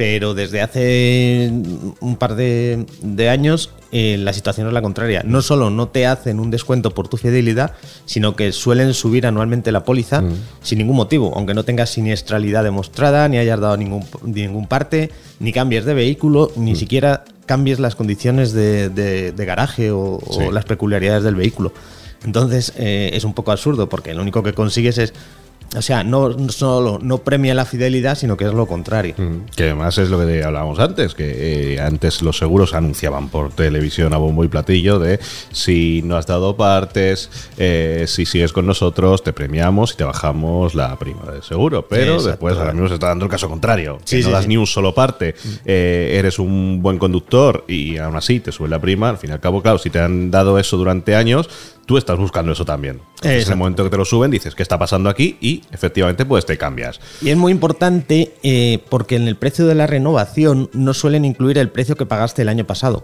Pero 0.00 0.32
desde 0.32 0.62
hace 0.62 1.52
un 2.00 2.16
par 2.16 2.34
de, 2.34 2.86
de 3.02 3.28
años 3.28 3.70
eh, 3.92 4.16
la 4.18 4.32
situación 4.32 4.66
es 4.66 4.72
la 4.72 4.80
contraria. 4.80 5.22
No 5.26 5.42
solo 5.42 5.68
no 5.68 5.88
te 5.88 6.06
hacen 6.06 6.40
un 6.40 6.50
descuento 6.50 6.92
por 6.92 7.08
tu 7.08 7.18
fidelidad, 7.18 7.72
sino 8.06 8.34
que 8.34 8.52
suelen 8.52 8.94
subir 8.94 9.26
anualmente 9.26 9.72
la 9.72 9.84
póliza 9.84 10.22
sin 10.62 10.78
ningún 10.78 10.96
motivo, 10.96 11.32
aunque 11.36 11.52
no 11.52 11.64
tengas 11.64 11.90
siniestralidad 11.90 12.64
demostrada, 12.64 13.28
ni 13.28 13.36
hayas 13.36 13.60
dado 13.60 13.76
ningún, 13.76 14.04
ningún 14.24 14.66
parte, 14.66 15.10
ni 15.38 15.52
cambies 15.52 15.84
de 15.84 15.92
vehículo, 15.92 16.50
ni 16.56 16.76
siquiera 16.76 17.24
cambies 17.44 17.78
las 17.78 17.94
condiciones 17.94 18.52
de, 18.52 18.88
de- 18.88 19.32
de 19.32 19.44
garaje 19.44 19.90
o, 19.90 20.18
las 20.50 20.64
peculiaridades 20.64 21.24
del 21.24 21.34
vehículo. 21.34 21.72
Entonces 22.24 22.72
eh, 22.78 23.10
es 23.12 23.24
un 23.24 23.34
poco 23.34 23.50
absurdo 23.52 23.88
porque 23.88 24.14
lo 24.14 24.22
único 24.22 24.42
que 24.42 24.54
consigues 24.54 24.96
es, 24.98 25.12
o 25.76 25.82
sea, 25.82 26.02
no 26.04 26.30
no 26.30 26.50
solo 26.50 26.98
no 27.00 27.18
premia 27.18 27.54
la 27.54 27.64
fidelidad, 27.64 28.16
sino 28.16 28.36
que 28.36 28.44
es 28.44 28.52
lo 28.52 28.66
contrario. 28.66 29.14
que 29.54 29.64
además 29.64 29.98
es 29.98 30.08
lo 30.10 30.18
que 30.24 30.42
hablábamos 30.42 30.78
antes, 30.80 31.14
que 31.14 31.74
eh, 31.74 31.80
antes 31.80 32.22
los 32.22 32.38
seguros 32.38 32.74
anunciaban 32.74 33.28
por 33.28 33.52
televisión 33.52 34.12
a 34.12 34.16
bombo 34.16 34.42
y 34.44 34.48
platillo 34.48 34.98
de 34.98 35.20
si 35.52 36.02
no 36.04 36.16
has 36.16 36.26
dado 36.26 36.56
partes, 36.56 37.30
eh, 37.56 38.04
si 38.08 38.26
sigues 38.26 38.52
con 38.52 38.66
nosotros, 38.66 39.22
te 39.22 39.32
premiamos 39.32 39.92
y 39.92 39.96
te 39.96 40.04
bajamos 40.04 40.74
la 40.74 40.98
prima 40.98 41.30
de 41.32 41.42
seguro. 41.42 41.86
Pero 41.88 42.20
después 42.22 42.56
ahora 42.56 42.72
mismo 42.72 42.88
se 42.88 42.94
está 42.94 43.08
dando 43.08 43.24
el 43.26 43.30
caso 43.30 43.48
contrario, 43.48 43.98
que 43.98 44.20
Sí, 44.20 44.22
no 44.22 44.30
das 44.30 44.42
sí. 44.44 44.48
ni 44.48 44.56
un 44.56 44.66
solo 44.66 44.92
parte, 44.94 45.34
eh, 45.64 46.16
eres 46.18 46.38
un 46.38 46.80
buen 46.82 46.98
conductor 46.98 47.64
y 47.68 47.96
aún 47.98 48.16
así 48.16 48.40
te 48.40 48.50
sube 48.52 48.68
la 48.68 48.80
prima. 48.80 49.08
Al 49.10 49.18
fin 49.18 49.30
y 49.30 49.32
al 49.32 49.40
cabo, 49.40 49.62
claro, 49.62 49.78
si 49.78 49.90
te 49.90 50.00
han 50.00 50.30
dado 50.30 50.58
eso 50.58 50.76
durante 50.76 51.14
años, 51.14 51.48
tú 51.90 51.98
estás 51.98 52.16
buscando 52.18 52.52
eso 52.52 52.64
también. 52.64 53.00
Entonces, 53.16 53.46
en 53.46 53.52
el 53.54 53.58
momento 53.58 53.82
que 53.82 53.90
te 53.90 53.96
lo 53.96 54.04
suben, 54.04 54.30
dices, 54.30 54.54
¿qué 54.54 54.62
está 54.62 54.78
pasando 54.78 55.10
aquí? 55.10 55.36
Y 55.40 55.64
efectivamente, 55.72 56.24
pues 56.24 56.46
te 56.46 56.56
cambias. 56.56 57.00
Y 57.20 57.30
es 57.30 57.36
muy 57.36 57.50
importante 57.50 58.32
eh, 58.44 58.78
porque 58.88 59.16
en 59.16 59.26
el 59.26 59.34
precio 59.34 59.66
de 59.66 59.74
la 59.74 59.88
renovación 59.88 60.70
no 60.72 60.94
suelen 60.94 61.24
incluir 61.24 61.58
el 61.58 61.68
precio 61.68 61.96
que 61.96 62.06
pagaste 62.06 62.42
el 62.42 62.48
año 62.48 62.64
pasado 62.64 63.02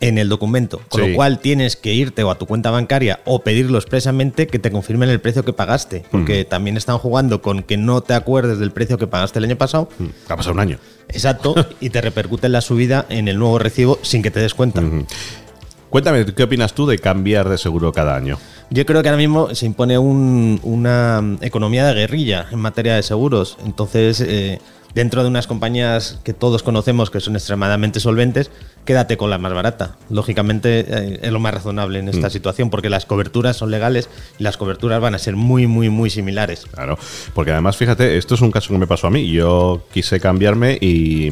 en 0.00 0.18
el 0.18 0.28
documento. 0.28 0.80
Con 0.88 1.02
Sí. 1.02 1.08
lo 1.10 1.14
cual 1.14 1.38
tienes 1.38 1.76
que 1.76 1.94
irte 1.94 2.24
o 2.24 2.32
a 2.32 2.34
tu 2.36 2.46
cuenta 2.46 2.72
bancaria 2.72 3.20
o 3.26 3.42
pedirlo 3.44 3.78
expresamente 3.78 4.48
que 4.48 4.58
te 4.58 4.72
confirmen 4.72 5.08
el 5.08 5.20
precio 5.20 5.44
que 5.44 5.52
pagaste. 5.52 6.02
Porque 6.10 6.44
también 6.44 6.76
están 6.76 6.98
jugando 6.98 7.40
con 7.42 7.62
que 7.62 7.76
no 7.76 8.00
te 8.00 8.14
acuerdes 8.14 8.58
del 8.58 8.72
precio 8.72 8.98
que 8.98 9.06
pagaste 9.06 9.38
el 9.38 9.44
año 9.44 9.56
pasado. 9.56 9.88
Mm, 10.00 10.06
Ha 10.28 10.36
pasado 10.36 10.52
un 10.54 10.58
año. 10.60 10.78
Exacto. 11.08 11.54
y 11.80 11.90
te 11.90 12.00
repercute 12.00 12.46
en 12.46 12.52
la 12.54 12.60
subida 12.60 13.06
en 13.08 13.28
el 13.28 13.38
nuevo 13.38 13.60
recibo 13.60 14.00
sin 14.02 14.20
que 14.20 14.32
te 14.32 14.40
des 14.40 14.52
cuenta. 14.52 14.82
Cuéntame, 15.94 16.26
¿qué 16.26 16.42
opinas 16.42 16.74
tú 16.74 16.86
de 16.86 16.98
cambiar 16.98 17.48
de 17.48 17.56
seguro 17.56 17.92
cada 17.92 18.16
año? 18.16 18.36
Yo 18.68 18.84
creo 18.84 19.00
que 19.00 19.08
ahora 19.10 19.16
mismo 19.16 19.54
se 19.54 19.64
impone 19.64 19.96
un- 19.96 20.58
una 20.64 21.22
economía 21.40 21.86
de 21.86 21.94
guerrilla 21.94 22.46
en 22.50 22.58
materia 22.58 22.96
de 22.96 23.04
seguros. 23.04 23.56
Entonces, 23.64 24.20
eh, 24.20 24.58
dentro 24.92 25.22
de 25.22 25.28
unas 25.28 25.46
compañías 25.46 26.18
que 26.24 26.32
todos 26.34 26.64
conocemos 26.64 27.10
que 27.10 27.20
son 27.20 27.36
extremadamente 27.36 28.00
solventes, 28.00 28.50
quédate 28.84 29.16
con 29.16 29.30
la 29.30 29.38
más 29.38 29.54
barata. 29.54 29.96
Lógicamente 30.10 30.80
eh, 30.88 31.20
es 31.22 31.30
lo 31.30 31.38
más 31.38 31.54
razonable 31.54 32.00
en 32.00 32.08
esta 32.08 32.28
situación 32.28 32.70
porque 32.70 32.90
las 32.90 33.06
coberturas 33.06 33.56
son 33.56 33.70
legales 33.70 34.08
y 34.40 34.42
las 34.42 34.56
coberturas 34.56 35.00
van 35.00 35.14
a 35.14 35.20
ser 35.20 35.36
muy, 35.36 35.68
muy, 35.68 35.90
muy 35.90 36.10
similares. 36.10 36.66
Claro, 36.72 36.98
porque 37.34 37.52
además, 37.52 37.76
fíjate, 37.76 38.16
esto 38.18 38.34
es 38.34 38.40
un 38.40 38.50
caso 38.50 38.70
que 38.72 38.78
me 38.78 38.88
pasó 38.88 39.06
a 39.06 39.10
mí. 39.10 39.30
Yo 39.30 39.84
quise 39.92 40.18
cambiarme 40.18 40.76
y 40.80 41.30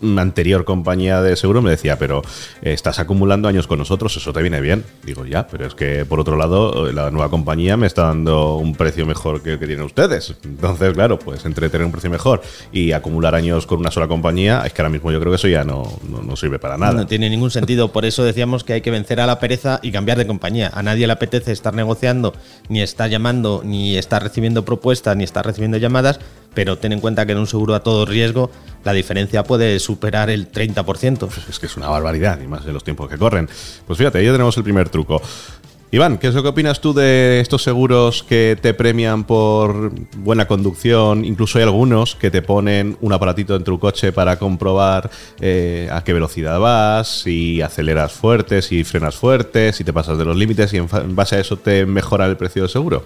mi 0.00 0.20
anterior 0.20 0.64
compañía 0.64 1.22
de 1.22 1.36
seguro 1.36 1.62
me 1.62 1.70
decía, 1.70 1.98
pero 1.98 2.22
eh, 2.62 2.72
estás 2.72 2.98
acumulando 2.98 3.48
años 3.48 3.66
con 3.66 3.78
nosotros, 3.78 4.16
eso 4.16 4.32
te 4.32 4.42
viene 4.42 4.60
bien. 4.60 4.84
Digo, 5.04 5.26
ya, 5.26 5.46
pero 5.46 5.66
es 5.66 5.74
que 5.74 6.04
por 6.04 6.20
otro 6.20 6.36
lado, 6.36 6.88
eh, 6.88 6.92
la 6.92 7.10
nueva 7.10 7.30
compañía 7.30 7.76
me 7.76 7.86
está 7.86 8.04
dando 8.04 8.56
un 8.56 8.74
precio 8.74 9.06
mejor 9.06 9.42
que 9.42 9.54
el 9.54 9.58
que 9.58 9.66
tienen 9.66 9.84
ustedes. 9.84 10.34
Entonces, 10.44 10.92
claro, 10.94 11.18
pues 11.18 11.44
entre 11.44 11.68
tener 11.68 11.84
un 11.86 11.92
precio 11.92 12.10
mejor 12.10 12.42
y 12.72 12.92
acumular 12.92 13.34
años 13.34 13.66
con 13.66 13.80
una 13.80 13.90
sola 13.90 14.08
compañía, 14.08 14.62
es 14.64 14.72
que 14.72 14.82
ahora 14.82 14.90
mismo 14.90 15.12
yo 15.12 15.20
creo 15.20 15.32
que 15.32 15.36
eso 15.36 15.48
ya 15.48 15.64
no, 15.64 15.82
no, 16.08 16.22
no 16.22 16.36
sirve 16.36 16.58
para 16.58 16.76
nada. 16.76 16.92
No 16.92 17.06
tiene 17.06 17.30
ningún 17.30 17.50
sentido. 17.50 17.92
Por 17.92 18.04
eso 18.04 18.24
decíamos 18.24 18.64
que 18.64 18.74
hay 18.74 18.80
que 18.80 18.90
vencer 18.90 19.20
a 19.20 19.26
la 19.26 19.38
pereza 19.38 19.80
y 19.82 19.92
cambiar 19.92 20.18
de 20.18 20.26
compañía. 20.26 20.70
A 20.74 20.82
nadie 20.82 21.06
le 21.06 21.12
apetece 21.12 21.52
estar 21.52 21.74
negociando, 21.74 22.34
ni 22.68 22.82
estar 22.82 23.10
llamando, 23.10 23.62
ni 23.64 23.96
estar 23.96 24.22
recibiendo 24.22 24.64
propuestas, 24.64 25.16
ni 25.16 25.24
estar 25.24 25.44
recibiendo 25.44 25.78
llamadas. 25.78 26.20
Pero 26.54 26.78
ten 26.78 26.92
en 26.92 27.00
cuenta 27.00 27.26
que 27.26 27.32
en 27.32 27.38
un 27.38 27.46
seguro 27.46 27.74
a 27.74 27.80
todo 27.80 28.06
riesgo 28.06 28.50
la 28.84 28.92
diferencia 28.92 29.44
puede 29.44 29.78
superar 29.78 30.30
el 30.30 30.50
30%. 30.50 31.28
Es 31.48 31.58
que 31.58 31.66
es 31.66 31.76
una 31.76 31.88
barbaridad, 31.88 32.40
y 32.40 32.46
más 32.46 32.64
de 32.64 32.72
los 32.72 32.84
tiempos 32.84 33.08
que 33.08 33.18
corren. 33.18 33.48
Pues 33.86 33.98
fíjate, 33.98 34.24
ya 34.24 34.32
tenemos 34.32 34.56
el 34.56 34.64
primer 34.64 34.88
truco. 34.88 35.20
Iván, 35.92 36.18
¿qué 36.18 36.28
es 36.28 36.34
lo 36.36 36.44
que 36.44 36.50
opinas 36.50 36.80
tú 36.80 36.94
de 36.94 37.40
estos 37.40 37.64
seguros 37.64 38.22
que 38.22 38.56
te 38.62 38.74
premian 38.74 39.24
por 39.24 39.90
buena 40.18 40.46
conducción? 40.46 41.24
Incluso 41.24 41.58
hay 41.58 41.64
algunos 41.64 42.14
que 42.14 42.30
te 42.30 42.42
ponen 42.42 42.96
un 43.00 43.12
aparatito 43.12 43.56
en 43.56 43.64
tu 43.64 43.76
coche 43.80 44.12
para 44.12 44.38
comprobar 44.38 45.10
eh, 45.40 45.88
a 45.90 46.04
qué 46.04 46.12
velocidad 46.12 46.60
vas, 46.60 47.22
si 47.22 47.60
aceleras 47.60 48.12
fuerte, 48.12 48.62
si 48.62 48.84
frenas 48.84 49.16
fuerte, 49.16 49.72
si 49.72 49.82
te 49.82 49.92
pasas 49.92 50.16
de 50.16 50.24
los 50.24 50.36
límites 50.36 50.72
y 50.74 50.76
en, 50.76 50.86
en 50.92 51.16
base 51.16 51.34
a 51.34 51.40
eso 51.40 51.56
te 51.56 51.84
mejora 51.86 52.26
el 52.26 52.36
precio 52.36 52.62
del 52.62 52.70
seguro. 52.70 53.04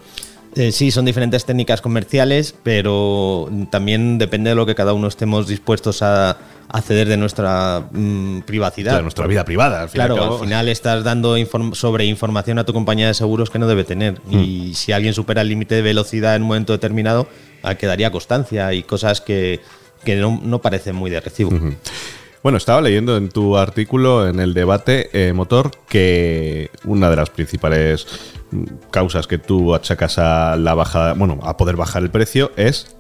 Eh, 0.57 0.71
sí, 0.73 0.91
son 0.91 1.05
diferentes 1.05 1.45
técnicas 1.45 1.81
comerciales, 1.81 2.55
pero 2.63 3.49
también 3.71 4.19
depende 4.19 4.51
de 4.51 4.57
lo 4.57 4.67
que 4.67 4.75
cada 4.75 4.93
uno 4.93 5.09
estemos 5.09 5.49
dispuestos 5.49 6.01
a, 6.03 6.37
a 6.69 6.81
ceder 6.81 7.09
de 7.09 7.17
nuestra 7.17 7.89
mm, 7.91 8.43
privacidad. 8.43 8.97
De 8.97 9.03
nuestra 9.03 9.27
vida 9.27 9.45
privada, 9.45 9.83
al 9.83 9.91
Claro, 9.91 10.35
al 10.35 10.41
final 10.41 10.69
estás 10.69 11.03
dando 11.03 11.37
inform- 11.37 11.75
sobre 11.75 12.05
información 12.05 12.59
a 12.59 12.65
tu 12.65 12.73
compañía 12.73 13.09
de 13.09 13.15
seguros 13.15 13.51
que 13.51 13.59
no 13.59 13.67
debe 13.67 13.83
tener. 13.85 14.21
Mm. 14.27 14.39
Y 14.39 14.75
si 14.75 14.93
alguien 14.93 15.13
supera 15.13 15.43
el 15.43 15.49
límite 15.49 15.75
de 15.75 15.83
velocidad 15.83 16.37
en 16.37 16.43
un 16.43 16.49
momento 16.49 16.73
determinado, 16.73 17.27
ah, 17.65 17.75
quedaría 17.75 18.13
constancia 18.13 18.73
y 18.75 18.85
cosas 18.85 19.21
que, 19.21 19.61
que 20.05 20.15
no, 20.17 20.41
no 20.43 20.61
parecen 20.61 20.95
muy 20.95 21.11
de 21.11 21.21
recibo. 21.21 21.51
Bueno, 22.45 22.59
estaba 22.59 22.83
leyendo 22.83 23.17
en 23.17 23.31
tu 23.31 23.57
artículo 23.57 24.29
en 24.29 24.39
el 24.39 24.53
debate 24.53 25.09
eh, 25.15 25.33
motor 25.33 25.71
que 25.89 26.71
una 26.85 27.09
de 27.09 27.17
las 27.17 27.31
principales 27.31 28.07
causas 28.91 29.27
que 29.27 29.39
tú 29.39 29.75
achacas 29.75 30.19
a 30.19 30.57
la 30.57 30.75
bajada, 30.75 31.15
bueno, 31.15 31.39
a 31.43 31.57
poder 31.57 31.77
bajar 31.77 32.03
el 32.03 32.11
precio 32.11 32.53
es 32.57 32.95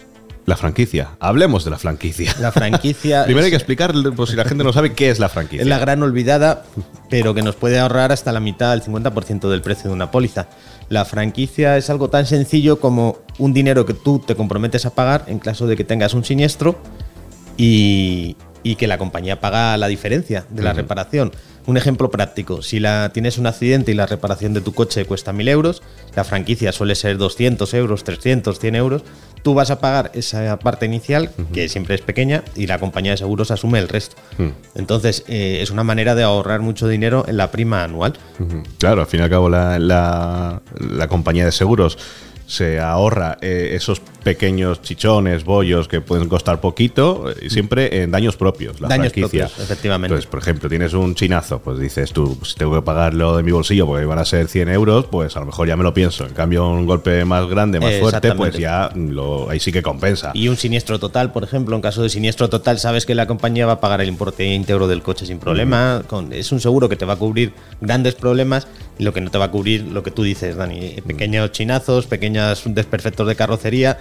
la 0.46 0.56
franquicia. 0.56 1.10
Hablemos 1.20 1.64
de 1.64 1.70
la 1.70 1.78
franquicia. 1.78 2.34
La 2.38 2.52
franquicia 2.52 3.24
Primero 3.26 3.44
hay 3.44 3.50
que 3.50 3.56
explicar, 3.56 3.94
por 4.14 4.28
si 4.28 4.36
la 4.36 4.44
gente 4.44 4.62
no 4.62 4.72
sabe 4.72 4.92
qué 4.92 5.10
es 5.10 5.18
la 5.18 5.28
franquicia. 5.28 5.62
es 5.62 5.68
la 5.68 5.78
gran 5.78 6.02
olvidada, 6.02 6.64
pero 7.08 7.34
que 7.34 7.42
nos 7.42 7.54
puede 7.54 7.78
ahorrar 7.78 8.12
hasta 8.12 8.32
la 8.32 8.40
mitad, 8.40 8.74
el 8.74 8.82
50% 8.82 9.48
del 9.48 9.62
precio 9.62 9.88
de 9.88 9.94
una 9.94 10.10
póliza. 10.10 10.48
La 10.90 11.04
franquicia 11.04 11.78
es 11.78 11.88
algo 11.88 12.10
tan 12.10 12.26
sencillo 12.26 12.78
como 12.78 13.18
un 13.38 13.54
dinero 13.54 13.86
que 13.86 13.94
tú 13.94 14.18
te 14.18 14.34
comprometes 14.34 14.84
a 14.84 14.90
pagar 14.90 15.24
en 15.28 15.38
caso 15.38 15.66
de 15.66 15.76
que 15.76 15.84
tengas 15.84 16.12
un 16.12 16.24
siniestro 16.24 16.78
y, 17.56 18.36
y 18.62 18.76
que 18.76 18.86
la 18.86 18.98
compañía 18.98 19.40
paga 19.40 19.76
la 19.78 19.88
diferencia 19.88 20.44
de 20.50 20.62
la 20.62 20.74
reparación. 20.74 21.32
Un 21.66 21.76
ejemplo 21.78 22.10
práctico, 22.10 22.60
si 22.62 22.78
la, 22.78 23.10
tienes 23.14 23.38
un 23.38 23.46
accidente 23.46 23.90
y 23.90 23.94
la 23.94 24.04
reparación 24.06 24.52
de 24.52 24.60
tu 24.60 24.72
coche 24.74 25.04
cuesta 25.06 25.32
1.000 25.32 25.48
euros, 25.48 25.82
la 26.14 26.22
franquicia 26.24 26.72
suele 26.72 26.94
ser 26.94 27.16
200 27.16 27.72
euros, 27.74 28.04
300, 28.04 28.58
100 28.58 28.74
euros, 28.74 29.02
tú 29.42 29.54
vas 29.54 29.70
a 29.70 29.78
pagar 29.80 30.10
esa 30.14 30.58
parte 30.58 30.84
inicial, 30.86 31.30
que 31.52 31.68
siempre 31.70 31.94
es 31.94 32.00
pequeña, 32.02 32.44
y 32.54 32.66
la 32.66 32.78
compañía 32.78 33.12
de 33.12 33.16
seguros 33.18 33.50
asume 33.50 33.78
el 33.78 33.88
resto. 33.88 34.16
Entonces, 34.74 35.24
eh, 35.26 35.60
es 35.62 35.70
una 35.70 35.84
manera 35.84 36.14
de 36.14 36.22
ahorrar 36.22 36.60
mucho 36.60 36.86
dinero 36.88 37.24
en 37.28 37.36
la 37.38 37.50
prima 37.50 37.82
anual. 37.84 38.14
Claro, 38.78 39.00
al 39.00 39.06
fin 39.06 39.20
y 39.20 39.22
al 39.22 39.30
cabo 39.30 39.48
la, 39.48 39.78
la- 39.78 40.60
la 40.78 41.08
compañía 41.08 41.44
de 41.46 41.52
seguros 41.52 41.98
se 42.46 42.80
ahorra 42.80 43.38
eh, 43.40 43.70
esos 43.74 44.00
pequeños 44.22 44.80
chichones, 44.82 45.44
bollos 45.44 45.86
que 45.86 46.00
pueden 46.00 46.28
costar 46.28 46.60
poquito, 46.60 47.30
eh, 47.30 47.34
y 47.42 47.50
siempre 47.50 48.02
en 48.02 48.10
daños 48.10 48.36
propios, 48.36 48.80
la 48.80 48.88
Daños 48.88 49.12
franquicia. 49.12 49.46
propios, 49.46 49.64
efectivamente. 49.64 50.14
Entonces, 50.14 50.30
por 50.30 50.40
ejemplo, 50.40 50.68
tienes 50.68 50.94
un 50.94 51.14
chinazo, 51.14 51.58
pues 51.60 51.78
dices 51.78 52.12
tú, 52.12 52.38
si 52.42 52.54
tengo 52.54 52.74
que 52.74 52.82
pagarlo 52.82 53.36
de 53.36 53.42
mi 53.42 53.52
bolsillo 53.52 53.86
porque 53.86 54.04
van 54.06 54.18
a 54.18 54.24
ser 54.24 54.48
100 54.48 54.68
euros, 54.70 55.06
pues 55.10 55.36
a 55.36 55.40
lo 55.40 55.46
mejor 55.46 55.68
ya 55.68 55.76
me 55.76 55.82
lo 55.84 55.92
pienso. 55.92 56.26
En 56.26 56.32
cambio, 56.32 56.66
un 56.68 56.86
golpe 56.86 57.24
más 57.24 57.46
grande, 57.48 57.80
más 57.80 57.92
Eh, 57.92 58.00
fuerte, 58.00 58.34
pues 58.34 58.56
ya 58.56 58.90
lo, 58.94 59.50
ahí 59.50 59.60
sí 59.60 59.72
que 59.72 59.82
compensa. 59.82 60.30
Y 60.34 60.48
un 60.48 60.56
siniestro 60.56 60.98
total, 60.98 61.32
por 61.32 61.44
ejemplo, 61.44 61.76
en 61.76 61.82
caso 61.82 62.02
de 62.02 62.08
siniestro 62.08 62.48
total, 62.48 62.78
sabes 62.78 63.04
que 63.06 63.14
la 63.14 63.26
compañía 63.26 63.66
va 63.66 63.74
a 63.74 63.80
pagar 63.80 64.00
el 64.00 64.08
importe 64.08 64.44
íntegro 64.46 64.86
del 64.88 65.02
coche 65.02 65.26
sin 65.26 65.38
problema. 65.38 66.02
Con, 66.06 66.32
es 66.32 66.50
un 66.52 66.60
seguro 66.60 66.88
que 66.88 66.96
te 66.96 67.04
va 67.04 67.14
a 67.14 67.16
cubrir 67.16 67.52
grandes 67.80 68.14
problemas 68.14 68.66
lo 68.98 69.12
que 69.12 69.20
no 69.20 69.30
te 69.30 69.38
va 69.38 69.46
a 69.46 69.50
cubrir 69.50 69.82
lo 69.82 70.02
que 70.02 70.10
tú 70.10 70.22
dices, 70.22 70.56
Dani. 70.56 70.96
Pequeños 71.06 71.52
chinazos, 71.52 72.06
pequeños 72.06 72.62
desperfectos 72.66 73.26
de 73.26 73.36
carrocería 73.36 73.98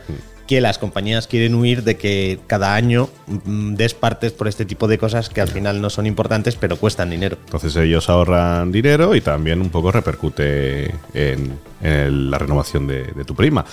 que 0.47 0.61
las 0.61 0.77
compañías 0.77 1.27
quieren 1.27 1.55
huir 1.55 1.83
de 1.83 1.95
que 1.95 2.39
cada 2.47 2.75
año 2.75 3.09
mm, 3.27 3.75
des 3.75 3.93
partes 3.93 4.33
por 4.33 4.47
este 4.47 4.65
tipo 4.65 4.87
de 4.87 4.97
cosas 4.97 5.29
que 5.29 5.41
al 5.41 5.47
final 5.47 5.81
no 5.81 5.89
son 5.89 6.05
importantes 6.05 6.55
pero 6.55 6.77
cuestan 6.77 7.09
dinero. 7.09 7.37
Entonces 7.45 7.75
ellos 7.77 8.09
ahorran 8.09 8.71
dinero 8.71 9.15
y 9.15 9.21
también 9.21 9.61
un 9.61 9.69
poco 9.69 9.91
repercute 9.91 10.93
en, 11.13 11.59
la 11.81 12.37
renovación 12.37 12.87
de, 12.87 13.03
de 13.03 13.25
tu 13.25 13.35
prima. 13.35 13.65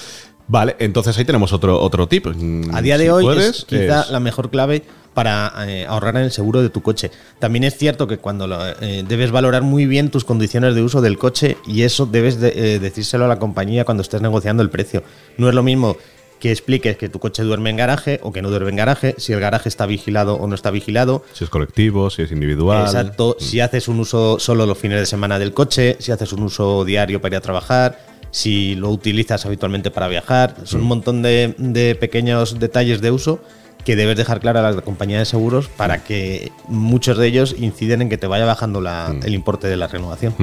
Vale, 0.53 0.75
entonces 0.81 1.17
ahí 1.17 1.25
tenemos 1.25 1.53
otro, 1.53 1.81
otro 1.81 2.09
tip. 2.09 2.27
Mm, 2.27 2.75
A 2.75 2.83
día 2.83 2.99
de 2.99 3.05
si 3.05 3.11
hoy 3.11 3.23
puedes, 3.23 3.59
es 3.61 3.65
quizá 3.65 4.03
es- 4.03 4.11
la 4.11 4.19
mejor 4.19 4.51
clave 4.51 4.83
para 5.15 5.53
eh, 5.69 5.87
ahorrar 5.87 6.17
en 6.17 6.23
el 6.25 6.33
seguro 6.33 6.61
de 6.61 6.71
tu 6.71 6.83
coche. 6.83 7.13
También 7.39 7.63
es 7.63 7.77
cierto 7.77 8.09
que 8.09 8.19
cuando 8.19 8.49
lo, 8.49 8.59
eh, 8.81 9.05
debes 9.07 9.31
valorar 9.31 9.63
muy 9.63 9.87
bien 9.87 10.11
tus 10.11 10.25
condiciones 10.25 10.75
de 10.75 10.83
uso 10.83 11.01
del 11.01 11.19
coche 11.19 11.57
y 11.69 11.83
eso 11.83 12.05
debes 12.07 12.41
de- 12.41 12.75
eh, 12.75 12.79
decírselo 12.81 13.27
a 13.27 13.29
la 13.29 13.39
compañía 13.39 13.85
cuando 13.85 14.03
estés 14.03 14.23
negociando 14.23 14.63
el 14.65 14.71
precio. 14.71 15.05
No 15.37 15.49
es 15.49 15.55
lo 15.55 15.63
mismo 15.63 15.97
que 16.41 16.51
expliques 16.51 16.97
que 16.97 17.09
tu 17.09 17.21
coche 17.21 17.43
duerme 17.45 17.71
en 17.71 17.77
garaje 17.77 18.19
o 18.23 18.33
que 18.33 18.43
no 18.43 18.51
duerme 18.51 18.71
en 18.71 18.77
garaje, 18.77 19.15
si 19.19 19.33
el 19.33 19.41
garaje 19.41 19.69
está 19.69 19.87
vigilado 19.87 20.35
o 20.35 20.47
no 20.49 20.55
está 20.57 20.71
vigilado, 20.73 21.23
si 21.33 21.45
es 21.45 21.51
colectivo, 21.51 22.09
si 22.11 22.23
es 22.23 22.33
individual. 22.33 22.87
Exacto. 22.87 23.37
Si 23.39 23.61
haces 23.61 23.87
un 23.89 24.01
uso 24.01 24.39
solo 24.41 24.65
los 24.67 24.79
fines 24.79 24.99
de 24.99 25.07
semana 25.07 25.39
del 25.39 25.53
coche, 25.53 25.97
si 26.01 26.11
haces 26.13 26.33
un 26.33 26.43
uso 26.43 26.85
diario 26.85 27.21
para 27.21 27.35
ir 27.35 27.39
a 27.39 27.41
trabajar, 27.43 28.10
si 28.31 28.75
lo 28.77 28.91
utilizas 28.91 29.45
habitualmente 29.47 29.91
para 29.91 30.09
viajar. 30.09 30.55
Son 30.65 30.81
un 30.83 30.87
montón 30.89 31.23
de, 31.23 31.55
de 31.59 31.95
pequeños 31.95 32.59
detalles 32.59 33.01
de 33.01 33.11
uso 33.11 33.41
que 33.85 33.97
debes 33.97 34.17
dejar 34.17 34.41
clara 34.41 34.67
a 34.69 34.73
la 34.73 34.83
compañía 34.83 35.19
de 35.19 35.25
seguros 35.25 35.69
para 35.69 36.05
que 36.05 36.53
muchos 36.69 37.17
de 37.17 37.27
ellos 37.27 37.57
inciden 37.59 38.03
en 38.03 38.09
que 38.11 38.19
te 38.19 38.27
vaya 38.27 38.45
bajando 38.45 38.81
la- 38.81 39.15
el 39.25 39.35
importe 39.35 39.69
de 39.69 39.77
la 39.77 39.87
renovación. 39.87 40.35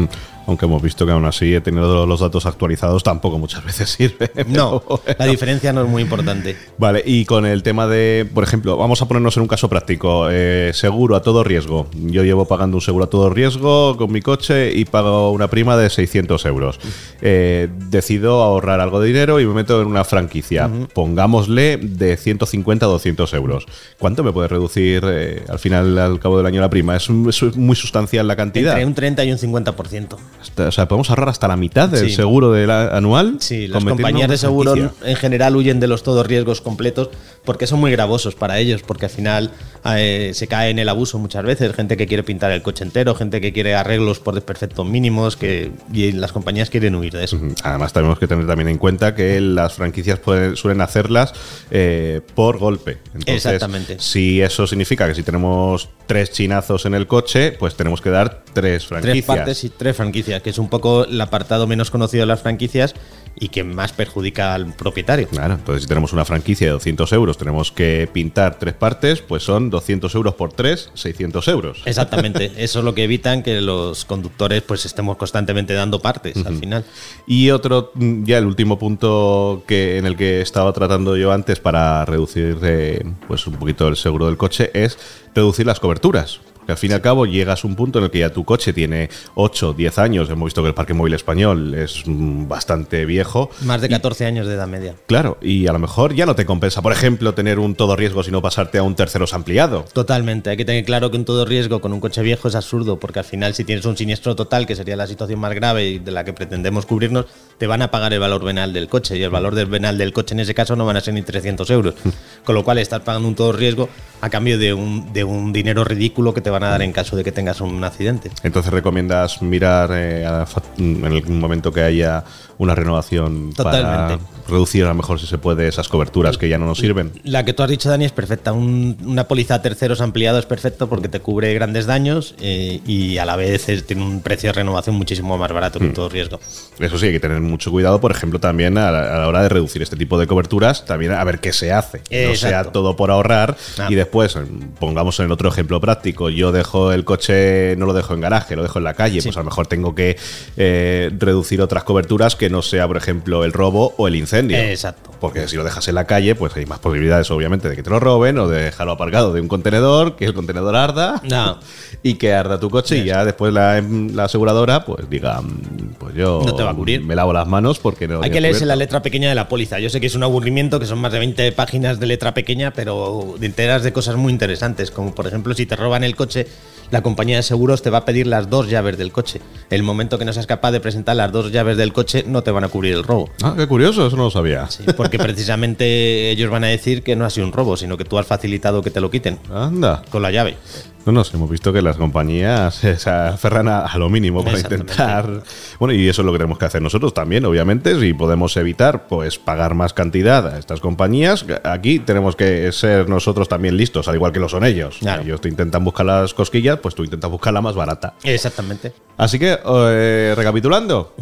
Aunque 0.47 0.65
hemos 0.65 0.81
visto 0.81 1.05
que 1.05 1.11
aún 1.11 1.25
así, 1.25 1.53
he 1.53 1.61
tenido 1.61 2.05
los 2.05 2.21
datos 2.21 2.45
actualizados, 2.45 3.03
tampoco 3.03 3.37
muchas 3.37 3.63
veces 3.63 3.89
sirve. 3.97 4.31
No, 4.47 4.81
la 5.19 5.25
diferencia 5.25 5.73
no 5.73 5.83
es 5.83 5.89
muy 5.89 6.01
importante. 6.01 6.57
Vale, 6.77 7.03
y 7.05 7.25
con 7.25 7.45
el 7.45 7.63
tema 7.63 7.85
de, 7.85 8.27
por 8.33 8.43
ejemplo, 8.43 8.77
vamos 8.77 9.01
a 9.01 9.07
ponernos 9.07 9.35
en 9.35 9.41
un 9.41 9.47
caso 9.47 9.69
práctico, 9.69 10.29
eh, 10.31 10.71
seguro 10.73 11.15
a 11.15 11.21
todo 11.21 11.43
riesgo. 11.43 11.87
Yo 11.93 12.23
llevo 12.23 12.45
pagando 12.45 12.77
un 12.77 12.81
seguro 12.81 13.05
a 13.05 13.09
todo 13.09 13.29
riesgo 13.29 13.97
con 13.97 14.11
mi 14.11 14.21
coche 14.21 14.71
y 14.73 14.85
pago 14.85 15.31
una 15.31 15.49
prima 15.49 15.75
de 15.75 15.89
600 15.89 16.45
euros. 16.45 16.79
Eh, 17.21 17.67
decido 17.89 18.41
ahorrar 18.41 18.79
algo 18.79 19.01
de 19.01 19.07
dinero 19.07 19.41
y 19.41 19.45
me 19.45 19.53
meto 19.53 19.81
en 19.81 19.87
una 19.87 20.05
franquicia. 20.05 20.69
Pongámosle 20.93 21.77
de 21.77 22.15
150 22.15 22.85
a 22.85 22.89
200 22.89 23.33
euros. 23.33 23.65
¿Cuánto 23.99 24.23
me 24.23 24.31
puede 24.31 24.47
reducir 24.47 25.03
eh, 25.05 25.43
al 25.49 25.59
final, 25.59 25.97
al 25.97 26.19
cabo 26.19 26.37
del 26.37 26.45
año, 26.45 26.61
la 26.61 26.69
prima? 26.69 26.95
¿Es, 26.95 27.09
es 27.09 27.55
muy 27.57 27.75
sustancial 27.75 28.27
la 28.27 28.37
cantidad? 28.37 28.73
Entre 28.73 28.85
un 28.85 28.93
30 28.93 29.25
y 29.25 29.31
un 29.33 29.37
50%. 29.37 30.17
O 30.57 30.71
sea, 30.71 30.87
podemos 30.87 31.09
ahorrar 31.09 31.29
hasta 31.29 31.47
la 31.47 31.57
mitad 31.57 31.89
del 31.89 32.09
Sí. 32.09 32.15
seguro 32.15 32.51
del 32.51 32.69
a- 32.71 32.95
anual. 32.95 33.37
Sí, 33.39 33.67
las 33.67 33.83
compañías 33.83 34.29
de 34.29 34.37
seguro 34.37 34.75
en 35.03 35.15
general 35.15 35.55
huyen 35.55 35.79
de 35.79 35.87
los 35.87 36.03
todos 36.03 36.25
riesgos 36.25 36.61
completos 36.61 37.09
porque 37.47 37.65
son 37.65 37.79
muy 37.79 37.91
gravosos 37.93 38.35
para 38.35 38.59
ellos, 38.59 38.83
porque 38.85 39.05
al 39.05 39.09
final 39.11 39.51
eh, 39.85 40.31
se 40.33 40.47
cae 40.47 40.69
en 40.69 40.79
el 40.79 40.89
abuso 40.89 41.17
muchas 41.17 41.45
veces, 41.45 41.73
gente 41.73 41.95
que 41.95 42.05
quiere 42.05 42.21
pintar 42.21 42.51
el 42.51 42.61
coche 42.61 42.83
entero, 42.83 43.15
gente 43.15 43.39
que 43.39 43.53
quiere 43.53 43.73
arreglos 43.73 44.19
por 44.19 44.35
desperfectos 44.35 44.85
mínimos, 44.85 45.37
que 45.37 45.71
y 45.93 46.11
las 46.11 46.33
compañías 46.33 46.69
quieren 46.69 46.93
huir 46.95 47.13
de 47.13 47.23
eso. 47.23 47.39
Además, 47.63 47.93
tenemos 47.93 48.19
que 48.19 48.27
tener 48.27 48.45
también 48.45 48.67
en 48.67 48.77
cuenta 48.77 49.15
que 49.15 49.39
las 49.39 49.73
franquicias 49.75 50.19
pueden- 50.19 50.57
suelen 50.57 50.81
hacerlas 50.81 51.33
eh, 51.71 52.19
por 52.35 52.57
golpe. 52.57 52.97
Entonces, 53.13 53.45
Exactamente. 53.45 53.95
Si 53.99 54.41
eso 54.41 54.67
significa 54.67 55.07
que 55.07 55.15
si 55.15 55.23
tenemos 55.23 55.87
tres 56.05 56.31
chinazos 56.31 56.85
en 56.85 56.95
el 56.95 57.07
coche, 57.07 57.53
pues 57.53 57.75
tenemos 57.75 58.01
que 58.01 58.09
dar 58.09 58.43
tres 58.51 58.85
franquicias. 58.85 59.25
Tres 59.25 59.37
partes 59.37 59.63
y 59.63 59.69
tres 59.69 59.95
franquicias, 59.95 60.41
que 60.41 60.49
es 60.49 60.57
un 60.57 60.67
poco 60.69 61.05
el 61.05 61.21
apartado 61.21 61.65
menos 61.65 61.91
conocido 61.91 62.23
de 62.23 62.27
las 62.27 62.41
franquicias 62.41 62.93
y 63.39 63.49
que 63.49 63.63
más 63.63 63.93
perjudica 63.93 64.53
al 64.53 64.73
propietario. 64.73 65.27
Claro, 65.27 65.55
entonces 65.55 65.83
si 65.83 65.87
tenemos 65.87 66.13
una 66.13 66.25
franquicia 66.25 66.67
de 66.67 66.73
200 66.73 67.11
euros, 67.13 67.37
tenemos 67.37 67.71
que 67.71 68.09
pintar 68.11 68.57
tres 68.57 68.73
partes, 68.73 69.21
pues 69.21 69.43
son 69.43 69.69
200 69.69 70.13
euros 70.15 70.35
por 70.35 70.53
tres, 70.53 70.89
600 70.93 71.47
euros. 71.47 71.81
Exactamente, 71.85 72.51
eso 72.57 72.79
es 72.79 72.85
lo 72.85 72.95
que 72.95 73.03
evitan 73.03 73.43
que 73.43 73.61
los 73.61 74.05
conductores 74.05 74.63
pues 74.63 74.85
estemos 74.85 75.17
constantemente 75.17 75.73
dando 75.73 75.99
partes 75.99 76.37
al 76.45 76.57
final. 76.57 76.83
Y 77.25 77.51
otro, 77.51 77.91
mm, 77.93 78.23
ya 78.23 78.37
el 78.37 78.45
último 78.45 78.79
punto 78.79 79.63
que 79.67 79.97
en 79.97 80.05
el 80.05 80.15
que 80.15 80.41
estaba 80.41 80.73
tratando 80.73 81.15
yo 81.15 81.31
antes 81.31 81.59
para 81.59 82.05
reducir 82.05 82.57
eh, 82.63 83.03
pues 83.27 83.45
un 83.47 83.55
poquito 83.55 83.87
el 83.87 83.95
seguro 83.97 84.25
del 84.27 84.37
coche 84.37 84.71
es 84.73 84.97
reducir 85.35 85.65
las 85.65 85.79
coberturas. 85.79 86.39
Al 86.67 86.77
fin 86.77 86.91
y 86.91 86.93
al 86.93 87.01
cabo 87.01 87.25
llegas 87.25 87.63
a 87.63 87.67
un 87.67 87.75
punto 87.75 87.99
en 87.99 88.05
el 88.05 88.11
que 88.11 88.19
ya 88.19 88.31
tu 88.31 88.43
coche 88.43 88.73
tiene 88.73 89.09
8, 89.35 89.73
10 89.73 89.97
años. 89.99 90.29
Hemos 90.29 90.47
visto 90.47 90.61
que 90.61 90.69
el 90.69 90.73
parque 90.73 90.93
móvil 90.93 91.13
español 91.13 91.73
es 91.73 92.03
mm, 92.05 92.47
bastante 92.47 93.05
viejo. 93.05 93.49
Más 93.61 93.81
de 93.81 93.89
14 93.89 94.25
años 94.25 94.47
de 94.47 94.55
edad 94.55 94.67
media. 94.67 94.95
Claro, 95.07 95.37
y 95.41 95.67
a 95.67 95.73
lo 95.73 95.79
mejor 95.79 96.13
ya 96.13 96.25
no 96.25 96.35
te 96.35 96.45
compensa, 96.45 96.81
por 96.81 96.91
ejemplo, 96.91 97.33
tener 97.33 97.59
un 97.59 97.75
todo 97.75 97.95
riesgo 97.95 98.23
sino 98.23 98.41
pasarte 98.41 98.77
a 98.77 98.83
un 98.83 98.95
terceros 98.95 99.33
ampliado. 99.33 99.85
Totalmente, 99.93 100.49
hay 100.49 100.57
que 100.57 100.65
tener 100.65 100.83
claro 100.85 101.11
que 101.11 101.17
un 101.17 101.25
todo 101.25 101.45
riesgo 101.45 101.81
con 101.81 101.93
un 101.93 101.99
coche 101.99 102.21
viejo 102.21 102.47
es 102.47 102.55
absurdo, 102.55 102.99
porque 102.99 103.19
al 103.19 103.25
final 103.25 103.53
si 103.53 103.63
tienes 103.63 103.85
un 103.85 103.97
siniestro 103.97 104.35
total, 104.35 104.65
que 104.65 104.75
sería 104.75 104.95
la 104.95 105.07
situación 105.07 105.39
más 105.39 105.53
grave 105.53 105.87
y 105.87 105.99
de 105.99 106.11
la 106.11 106.23
que 106.23 106.33
pretendemos 106.33 106.85
cubrirnos, 106.85 107.25
te 107.57 107.67
van 107.67 107.81
a 107.81 107.91
pagar 107.91 108.13
el 108.13 108.19
valor 108.19 108.43
venal 108.43 108.73
del 108.73 108.87
coche 108.87 109.17
y 109.17 109.23
el 109.23 109.29
valor 109.29 109.55
del 109.55 109.67
venal 109.67 109.97
del 109.97 110.13
coche 110.13 110.33
en 110.33 110.41
ese 110.41 110.53
caso 110.53 110.75
no 110.75 110.85
van 110.85 110.97
a 110.97 111.01
ser 111.01 111.13
ni 111.13 111.21
300 111.21 111.69
euros. 111.71 111.95
Con 112.43 112.55
lo 112.55 112.63
cual 112.63 112.77
estás 112.77 113.01
pagando 113.01 113.27
un 113.27 113.35
todo 113.35 113.51
riesgo 113.51 113.89
a 114.21 114.29
cambio 114.29 114.57
de 114.57 114.73
un, 114.73 115.13
de 115.13 115.23
un 115.23 115.53
dinero 115.53 115.83
ridículo 115.83 116.33
que 116.33 116.41
te 116.41 116.49
van 116.59 116.63
a 116.63 116.69
dar 116.71 116.81
en 116.81 116.91
caso 116.91 117.15
de 117.15 117.23
que 117.23 117.31
tengas 117.31 117.61
un 117.61 117.83
accidente. 117.83 118.31
Entonces 118.43 118.71
recomiendas 118.71 119.41
mirar 119.41 119.89
eh, 119.93 120.25
a 120.25 120.45
fa- 120.45 120.61
en 120.77 121.03
el 121.05 121.25
momento 121.27 121.71
que 121.71 121.81
haya 121.81 122.23
una 122.59 122.73
renovación 122.73 123.51
para 123.55 123.71
Totalmente. 123.79 124.25
reducir 124.47 124.83
a 124.83 124.87
lo 124.87 124.95
mejor 124.95 125.19
si 125.19 125.27
se 125.27 125.37
puede 125.37 125.67
esas 125.67 125.87
coberturas 125.89 126.37
que 126.39 126.49
ya 126.49 126.57
no 126.57 126.65
nos 126.65 126.79
sirven. 126.79 127.11
La 127.23 127.45
que 127.45 127.53
tú 127.53 127.61
has 127.61 127.69
dicho, 127.69 127.87
Dani, 127.89 128.05
es 128.05 128.11
perfecta. 128.11 128.51
Un- 128.53 128.97
una 129.05 129.27
póliza 129.27 129.55
a 129.55 129.61
terceros 129.61 130.01
ampliado 130.01 130.39
es 130.39 130.45
perfecto 130.47 130.87
porque 130.89 131.07
te 131.07 131.19
cubre 131.19 131.53
grandes 131.53 131.85
daños 131.85 132.33
eh, 132.41 132.81
y 132.87 133.17
a 133.19 133.25
la 133.25 133.35
vez 133.35 133.69
es- 133.69 133.85
tiene 133.85 134.03
un 134.03 134.21
precio 134.21 134.49
de 134.49 134.53
renovación 134.53 134.95
muchísimo 134.95 135.37
más 135.37 135.51
barato 135.51 135.77
que 135.79 135.85
un 135.85 135.93
todo 135.93 136.09
riesgo. 136.09 136.39
Eso 136.79 136.97
sí, 136.97 137.07
hay 137.07 137.11
que 137.13 137.19
tener 137.19 137.39
mucho 137.41 137.69
cuidado, 137.69 138.01
por 138.01 138.11
ejemplo, 138.11 138.39
también 138.39 138.77
a 138.79 138.89
la, 138.91 139.15
a 139.15 139.19
la 139.19 139.27
hora 139.27 139.43
de 139.43 139.49
reducir 139.49 139.81
este 139.83 139.95
tipo 139.95 140.17
de 140.17 140.25
coberturas, 140.25 140.85
también 140.85 141.11
a 141.11 141.23
ver 141.23 141.39
qué 141.39 141.53
se 141.53 141.71
hace. 141.71 142.01
No 142.29 142.35
sea 142.35 142.63
todo 142.65 142.95
por 142.95 143.11
ahorrar 143.11 143.55
Ah. 143.77 143.87
y 143.89 143.95
después, 143.95 144.35
pongamos 144.79 145.19
en 145.19 145.25
el 145.27 145.31
otro 145.31 145.47
ejemplo 145.49 145.79
práctico, 145.79 146.29
yo 146.29 146.46
dejo 146.51 146.91
el 146.91 147.03
coche, 147.03 147.75
no 147.77 147.85
lo 147.85 147.93
dejo 147.93 148.13
en 148.13 148.21
garaje, 148.21 148.55
lo 148.55 148.63
dejo 148.63 148.79
en 148.79 148.83
la 148.85 148.93
calle, 148.93 149.21
Sí. 149.21 149.27
pues 149.27 149.37
a 149.37 149.41
lo 149.41 149.45
mejor 149.45 149.67
tengo 149.67 149.93
que 149.95 150.17
eh, 150.57 151.09
reducir 151.17 151.61
otras 151.61 151.83
coberturas 151.83 152.35
que 152.35 152.49
no 152.49 152.61
sea, 152.61 152.87
por 152.87 152.97
ejemplo, 152.97 153.43
el 153.43 153.53
robo 153.53 153.93
o 153.97 154.07
el 154.07 154.15
incendio. 154.15 154.57
Exacto. 154.57 155.11
Porque 155.19 155.47
si 155.47 155.55
lo 155.55 155.63
dejas 155.63 155.87
en 155.87 155.95
la 155.95 156.05
calle, 156.05 156.35
pues 156.35 156.55
hay 156.55 156.65
más 156.65 156.79
posibilidades, 156.79 157.31
obviamente, 157.31 157.67
de 157.69 157.75
que 157.75 157.81
te 157.83 157.89
lo 157.89 157.99
roben 157.99 158.37
o 158.37 158.47
de 158.47 158.63
dejarlo 158.65 158.93
aparcado 158.93 159.33
de 159.33 159.41
un 159.41 159.47
contenedor, 159.47 160.15
que 160.15 160.25
el 160.25 160.33
contenedor 160.33 160.75
arda 160.75 161.21
No. 161.23 161.59
y 162.03 162.15
que 162.15 162.33
arda 162.33 162.59
tu 162.59 162.69
coche 162.69 162.97
y 162.99 163.05
ya 163.05 163.25
después 163.25 163.51
la, 163.53 163.81
la 163.81 164.25
aseguradora, 164.25 164.85
pues 164.85 165.09
diga, 165.09 165.41
mm, 165.41 165.95
pues 165.97 166.13
yo 166.13 166.41
No 166.45 166.53
te 166.53 166.63
va 166.63 166.71
a 166.71 166.75
cubrir. 166.75 167.03
me 167.03 167.15
lavo 167.15 167.33
las 167.33 167.47
manos 167.47 167.79
porque 167.79 168.07
no. 168.07 168.21
Hay 168.21 168.29
que 168.29 168.41
leerse 168.41 168.65
la 168.65 168.75
letra 168.75 169.01
pequeña 169.01 169.29
de 169.29 169.35
la 169.35 169.47
póliza. 169.49 169.79
Yo 169.79 169.89
sé 169.89 169.99
que 169.99 170.05
es 170.07 170.13
un 170.15 170.23
aburrimiento, 170.23 170.79
que 170.79 170.85
son 170.85 170.99
más 170.99 171.11
de 171.11 171.19
20 171.19 171.51
páginas 171.53 171.99
de 171.99 172.05
letra 172.05 172.33
pequeña, 172.35 172.71
pero 172.73 173.35
enteras 173.41 173.81
de 173.83 173.91
cosas 173.93 174.15
muy 174.17 174.31
interesantes, 174.31 174.91
como 174.91 175.15
por 175.15 175.25
ejemplo 175.25 175.53
si 175.55 175.65
te 175.65 175.75
roban 175.75 176.03
el 176.03 176.15
coche, 176.15 176.36
piace 176.43 176.76
la 176.91 177.01
compañía 177.01 177.37
de 177.37 177.43
seguros 177.43 177.81
te 177.81 177.89
va 177.89 177.99
a 177.99 178.05
pedir 178.05 178.27
las 178.27 178.49
dos 178.49 178.69
llaves 178.69 178.97
del 178.97 179.11
coche. 179.11 179.41
El 179.69 179.83
momento 179.83 180.17
que 180.17 180.25
no 180.25 180.33
seas 180.33 180.47
capaz 180.47 180.71
de 180.71 180.79
presentar 180.79 181.15
las 181.15 181.31
dos 181.31 181.51
llaves 181.51 181.77
del 181.77 181.93
coche, 181.93 182.23
no 182.27 182.43
te 182.43 182.51
van 182.51 182.63
a 182.63 182.69
cubrir 182.69 182.93
el 182.95 183.03
robo. 183.03 183.29
Ah, 183.43 183.53
qué 183.57 183.67
curioso, 183.67 184.07
eso 184.07 184.15
no 184.15 184.23
lo 184.23 184.31
sabía. 184.31 184.69
Sí, 184.69 184.83
porque 184.95 185.17
precisamente 185.17 186.31
ellos 186.31 186.49
van 186.49 186.63
a 186.63 186.67
decir 186.67 187.03
que 187.03 187.15
no 187.15 187.25
ha 187.25 187.29
sido 187.29 187.47
un 187.47 187.53
robo, 187.53 187.77
sino 187.77 187.97
que 187.97 188.05
tú 188.05 188.17
has 188.17 188.25
facilitado 188.25 188.81
que 188.81 188.91
te 188.91 189.01
lo 189.01 189.11
quiten 189.11 189.39
Anda. 189.53 190.01
con 190.09 190.21
la 190.21 190.31
llave. 190.31 190.57
No, 191.05 191.13
no, 191.13 191.23
hemos 191.33 191.49
visto 191.49 191.71
que 191.71 191.81
las 191.81 191.95
compañías 191.95 192.75
se 192.97 193.09
aferran 193.09 193.69
a, 193.69 193.85
a 193.85 193.97
lo 193.97 194.09
mínimo 194.09 194.43
para 194.43 194.59
intentar. 194.59 195.41
Bueno, 195.79 195.93
y 195.93 196.09
eso 196.09 196.21
es 196.21 196.25
lo 196.25 196.33
que 196.33 196.37
tenemos 196.37 196.57
que 196.57 196.65
hacer 196.65 196.81
nosotros 196.81 197.13
también, 197.13 197.45
obviamente. 197.45 197.97
Si 197.97 198.13
podemos 198.13 198.57
evitar, 198.57 199.07
pues 199.07 199.39
pagar 199.39 199.73
más 199.73 199.93
cantidad 199.93 200.45
a 200.45 200.59
estas 200.59 200.81
compañías, 200.81 201.45
aquí 201.63 201.99
tenemos 201.99 202.35
que 202.35 202.73
ser 202.73 203.07
nosotros 203.07 203.47
también 203.47 203.77
listos, 203.77 204.09
al 204.09 204.15
igual 204.15 204.33
que 204.33 204.41
lo 204.41 204.49
son 204.49 204.65
ellos. 204.65 204.97
Claro. 204.99 205.21
Ellos 205.21 205.39
te 205.39 205.47
intentan 205.47 205.85
buscar 205.85 206.05
las 206.05 206.33
cosquillas, 206.33 206.76
pues 206.81 206.95
tú 206.95 207.03
intentas 207.03 207.29
buscar 207.29 207.53
la 207.53 207.61
más 207.61 207.75
barata. 207.75 208.15
Exactamente. 208.23 208.93
Así 209.17 209.39
que, 209.39 209.57
eh, 209.65 210.33
recapitulando, 210.35 211.13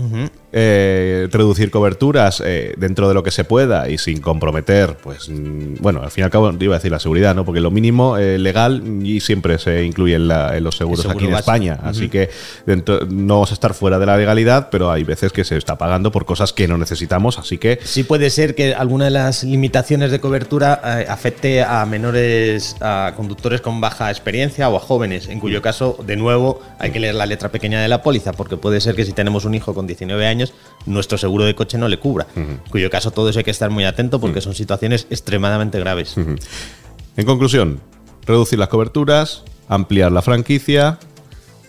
eh, 0.52 1.28
reducir 1.32 1.72
coberturas 1.72 2.42
eh, 2.46 2.74
dentro 2.78 3.08
de 3.08 3.14
lo 3.14 3.24
que 3.24 3.32
se 3.32 3.44
pueda 3.44 3.90
y 3.90 3.98
sin 3.98 4.20
comprometer, 4.22 4.98
pues, 5.04 5.30
mm, 5.30 5.76
bueno, 5.82 6.02
al 6.02 6.12
fin 6.12 6.22
y 6.22 6.26
al 6.26 6.30
cabo, 6.32 6.52
iba 6.60 6.76
a 6.76 6.78
decir 6.78 6.92
la 6.92 7.00
seguridad, 7.00 7.36
¿no? 7.36 7.44
Porque 7.46 7.60
lo 7.62 7.72
mínimo 7.72 8.18
eh, 8.18 8.38
legal 8.38 8.82
y 9.04 9.20
siempre 9.22 9.58
se 9.60 9.84
incluye 9.84 10.16
en, 10.16 10.28
la- 10.28 10.56
en 10.58 10.64
los 10.64 10.78
seguros 10.78 11.02
seguro 11.02 11.18
aquí 11.20 11.26
en. 11.28 11.36
España. 11.36 11.80
Así 11.84 12.10
que 12.10 12.30
dentro, 12.66 13.00
no 13.10 13.36
vamos 13.36 13.52
a 13.52 13.54
estar 13.54 13.74
fuera 13.74 14.00
de 14.00 14.06
la 14.06 14.18
legalidad, 14.18 14.70
pero 14.72 14.92
hay 14.92 15.04
veces 15.04 15.32
que 15.32 15.44
se 15.44 15.58
está 15.58 15.78
pagando 15.78 16.12
por 16.12 16.26
cosas 16.26 16.54
que 16.54 16.68
no 16.68 16.78
necesitamos, 16.78 17.38
así 17.40 17.58
que 17.58 17.80
Sí 17.84 18.04
puede 18.04 18.30
ser 18.30 18.56
que 18.56 18.74
alguna 18.74 19.06
de 19.06 19.12
las 19.12 19.44
limitaciones 19.44 20.12
de 20.12 20.20
cobertura 20.20 20.82
eh, 21.02 21.06
afecte 21.10 21.64
a 21.64 21.86
menores, 21.86 22.76
a 22.82 23.14
conductores 23.16 23.62
con 23.62 23.80
baja 23.82 24.10
experiencia 24.10 24.70
o 24.70 24.78
a 24.78 24.80
jóvenes, 24.80 25.28
en 25.28 25.40
cuyo 25.40 25.62
caso, 25.62 25.98
de 26.06 26.16
nuevo, 26.16 26.62
hay 26.80 26.92
que 26.92 27.00
leer 27.00 27.16
la 27.16 27.26
letra 27.26 27.50
pequeña 27.50 27.82
de 27.82 27.85
la 27.88 28.02
póliza, 28.02 28.34
porque 28.34 28.58
puede 28.58 28.82
ser 28.82 28.96
que 28.96 29.06
si 29.06 29.14
tenemos 29.14 29.46
un 29.46 29.56
hijo 29.56 29.74
con 29.74 29.88
19 29.88 30.26
años, 30.28 30.54
nuestro 30.86 31.18
seguro 31.18 31.46
de 31.46 31.56
coche 31.56 31.78
no 31.78 31.88
le 31.88 32.00
cubra. 32.00 32.28
En 32.36 32.60
cuyo 32.70 32.90
caso, 32.90 33.12
todo 33.12 33.30
eso 33.30 33.40
hay 33.40 33.46
que 33.46 33.52
estar 33.52 33.70
muy 33.70 33.86
atento 33.86 34.20
porque 34.20 34.42
son 34.42 34.56
situaciones 34.56 35.08
extremadamente 35.10 35.80
graves. 35.80 36.16
En 36.18 37.26
conclusión, 37.26 37.82
reducir 38.26 38.60
las 38.60 38.70
coberturas, 38.70 39.44
ampliar 39.68 40.12
la 40.12 40.22
franquicia 40.22 41.00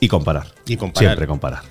y 0.01 0.09
comparar. 0.09 0.49
Y 0.67 0.77
comparar. 0.77 1.09
Siempre 1.09 1.27
comparar. 1.27 1.63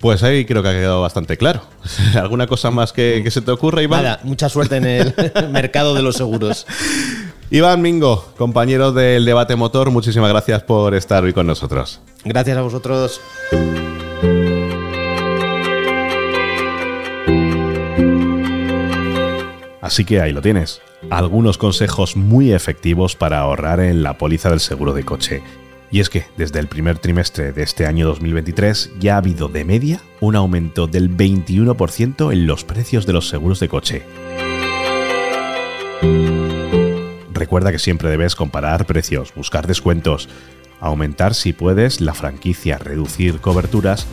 Pues 0.00 0.22
ahí 0.22 0.44
creo 0.44 0.62
que 0.62 0.68
ha 0.68 0.72
quedado 0.72 1.00
bastante 1.00 1.38
claro. 1.38 1.62
¿Alguna 2.14 2.46
cosa 2.46 2.70
más 2.70 2.92
que, 2.92 3.22
que 3.24 3.30
se 3.30 3.40
te 3.40 3.50
ocurra, 3.50 3.82
Iván? 3.82 4.02
Nada, 4.02 4.20
mucha 4.22 4.48
suerte 4.50 4.76
en 4.76 4.84
el 4.84 5.14
mercado 5.50 5.94
de 5.94 6.02
los 6.02 6.16
seguros. 6.16 6.66
Iván 7.50 7.82
Mingo, 7.82 8.24
compañero 8.36 8.92
del 8.92 9.24
debate 9.24 9.54
motor, 9.54 9.90
muchísimas 9.90 10.30
gracias 10.30 10.62
por 10.62 10.94
estar 10.94 11.22
hoy 11.24 11.32
con 11.32 11.46
nosotros. 11.46 12.00
Gracias 12.24 12.56
a 12.56 12.62
vosotros. 12.62 13.20
Así 19.82 20.06
que 20.06 20.20
ahí 20.20 20.32
lo 20.32 20.40
tienes. 20.40 20.80
Algunos 21.10 21.58
consejos 21.58 22.16
muy 22.16 22.52
efectivos 22.52 23.14
para 23.14 23.40
ahorrar 23.40 23.80
en 23.80 24.02
la 24.02 24.16
póliza 24.16 24.48
del 24.48 24.60
seguro 24.60 24.94
de 24.94 25.04
coche. 25.04 25.42
Y 25.90 26.00
es 26.00 26.08
que 26.08 26.24
desde 26.38 26.58
el 26.58 26.66
primer 26.66 26.98
trimestre 26.98 27.52
de 27.52 27.62
este 27.62 27.86
año 27.86 28.06
2023 28.06 28.92
ya 28.98 29.14
ha 29.14 29.18
habido 29.18 29.48
de 29.48 29.64
media 29.64 30.00
un 30.20 30.34
aumento 30.34 30.86
del 30.86 31.14
21% 31.14 32.32
en 32.32 32.46
los 32.46 32.64
precios 32.64 33.04
de 33.04 33.12
los 33.12 33.28
seguros 33.28 33.60
de 33.60 33.68
coche. 33.68 34.02
Recuerda 37.34 37.72
que 37.72 37.80
siempre 37.80 38.08
debes 38.08 38.36
comparar 38.36 38.86
precios, 38.86 39.34
buscar 39.34 39.66
descuentos, 39.66 40.28
aumentar 40.80 41.34
si 41.34 41.52
puedes 41.52 42.00
la 42.00 42.14
franquicia, 42.14 42.78
reducir 42.78 43.40
coberturas 43.40 44.06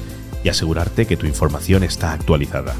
y 0.44 0.50
asegurarte 0.50 1.06
que 1.06 1.18
tu 1.18 1.28
información 1.28 1.84
está 1.84 2.14
actualizada. 2.14 2.74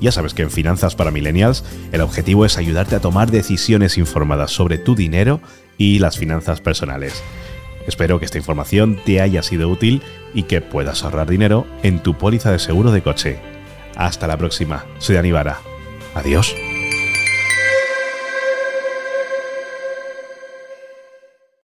Ya 0.00 0.10
sabes 0.10 0.34
que 0.34 0.42
en 0.42 0.50
Finanzas 0.50 0.96
para 0.96 1.12
Millennials 1.12 1.62
el 1.92 2.00
objetivo 2.00 2.44
es 2.46 2.56
ayudarte 2.56 2.96
a 2.96 3.00
tomar 3.00 3.30
decisiones 3.30 3.98
informadas 3.98 4.50
sobre 4.50 4.78
tu 4.78 4.96
dinero 4.96 5.40
y 5.76 5.98
las 5.98 6.18
finanzas 6.18 6.60
personales. 6.60 7.22
Espero 7.86 8.18
que 8.18 8.24
esta 8.24 8.38
información 8.38 8.98
te 9.04 9.20
haya 9.20 9.42
sido 9.42 9.68
útil 9.68 10.02
y 10.34 10.44
que 10.44 10.60
puedas 10.60 11.04
ahorrar 11.04 11.28
dinero 11.28 11.66
en 11.82 12.00
tu 12.00 12.14
póliza 12.14 12.50
de 12.50 12.58
seguro 12.58 12.92
de 12.92 13.02
coche. 13.02 13.38
Hasta 13.94 14.26
la 14.26 14.38
próxima. 14.38 14.86
Soy 14.98 15.16
Aníbara. 15.16 15.60
Adiós. 16.14 16.71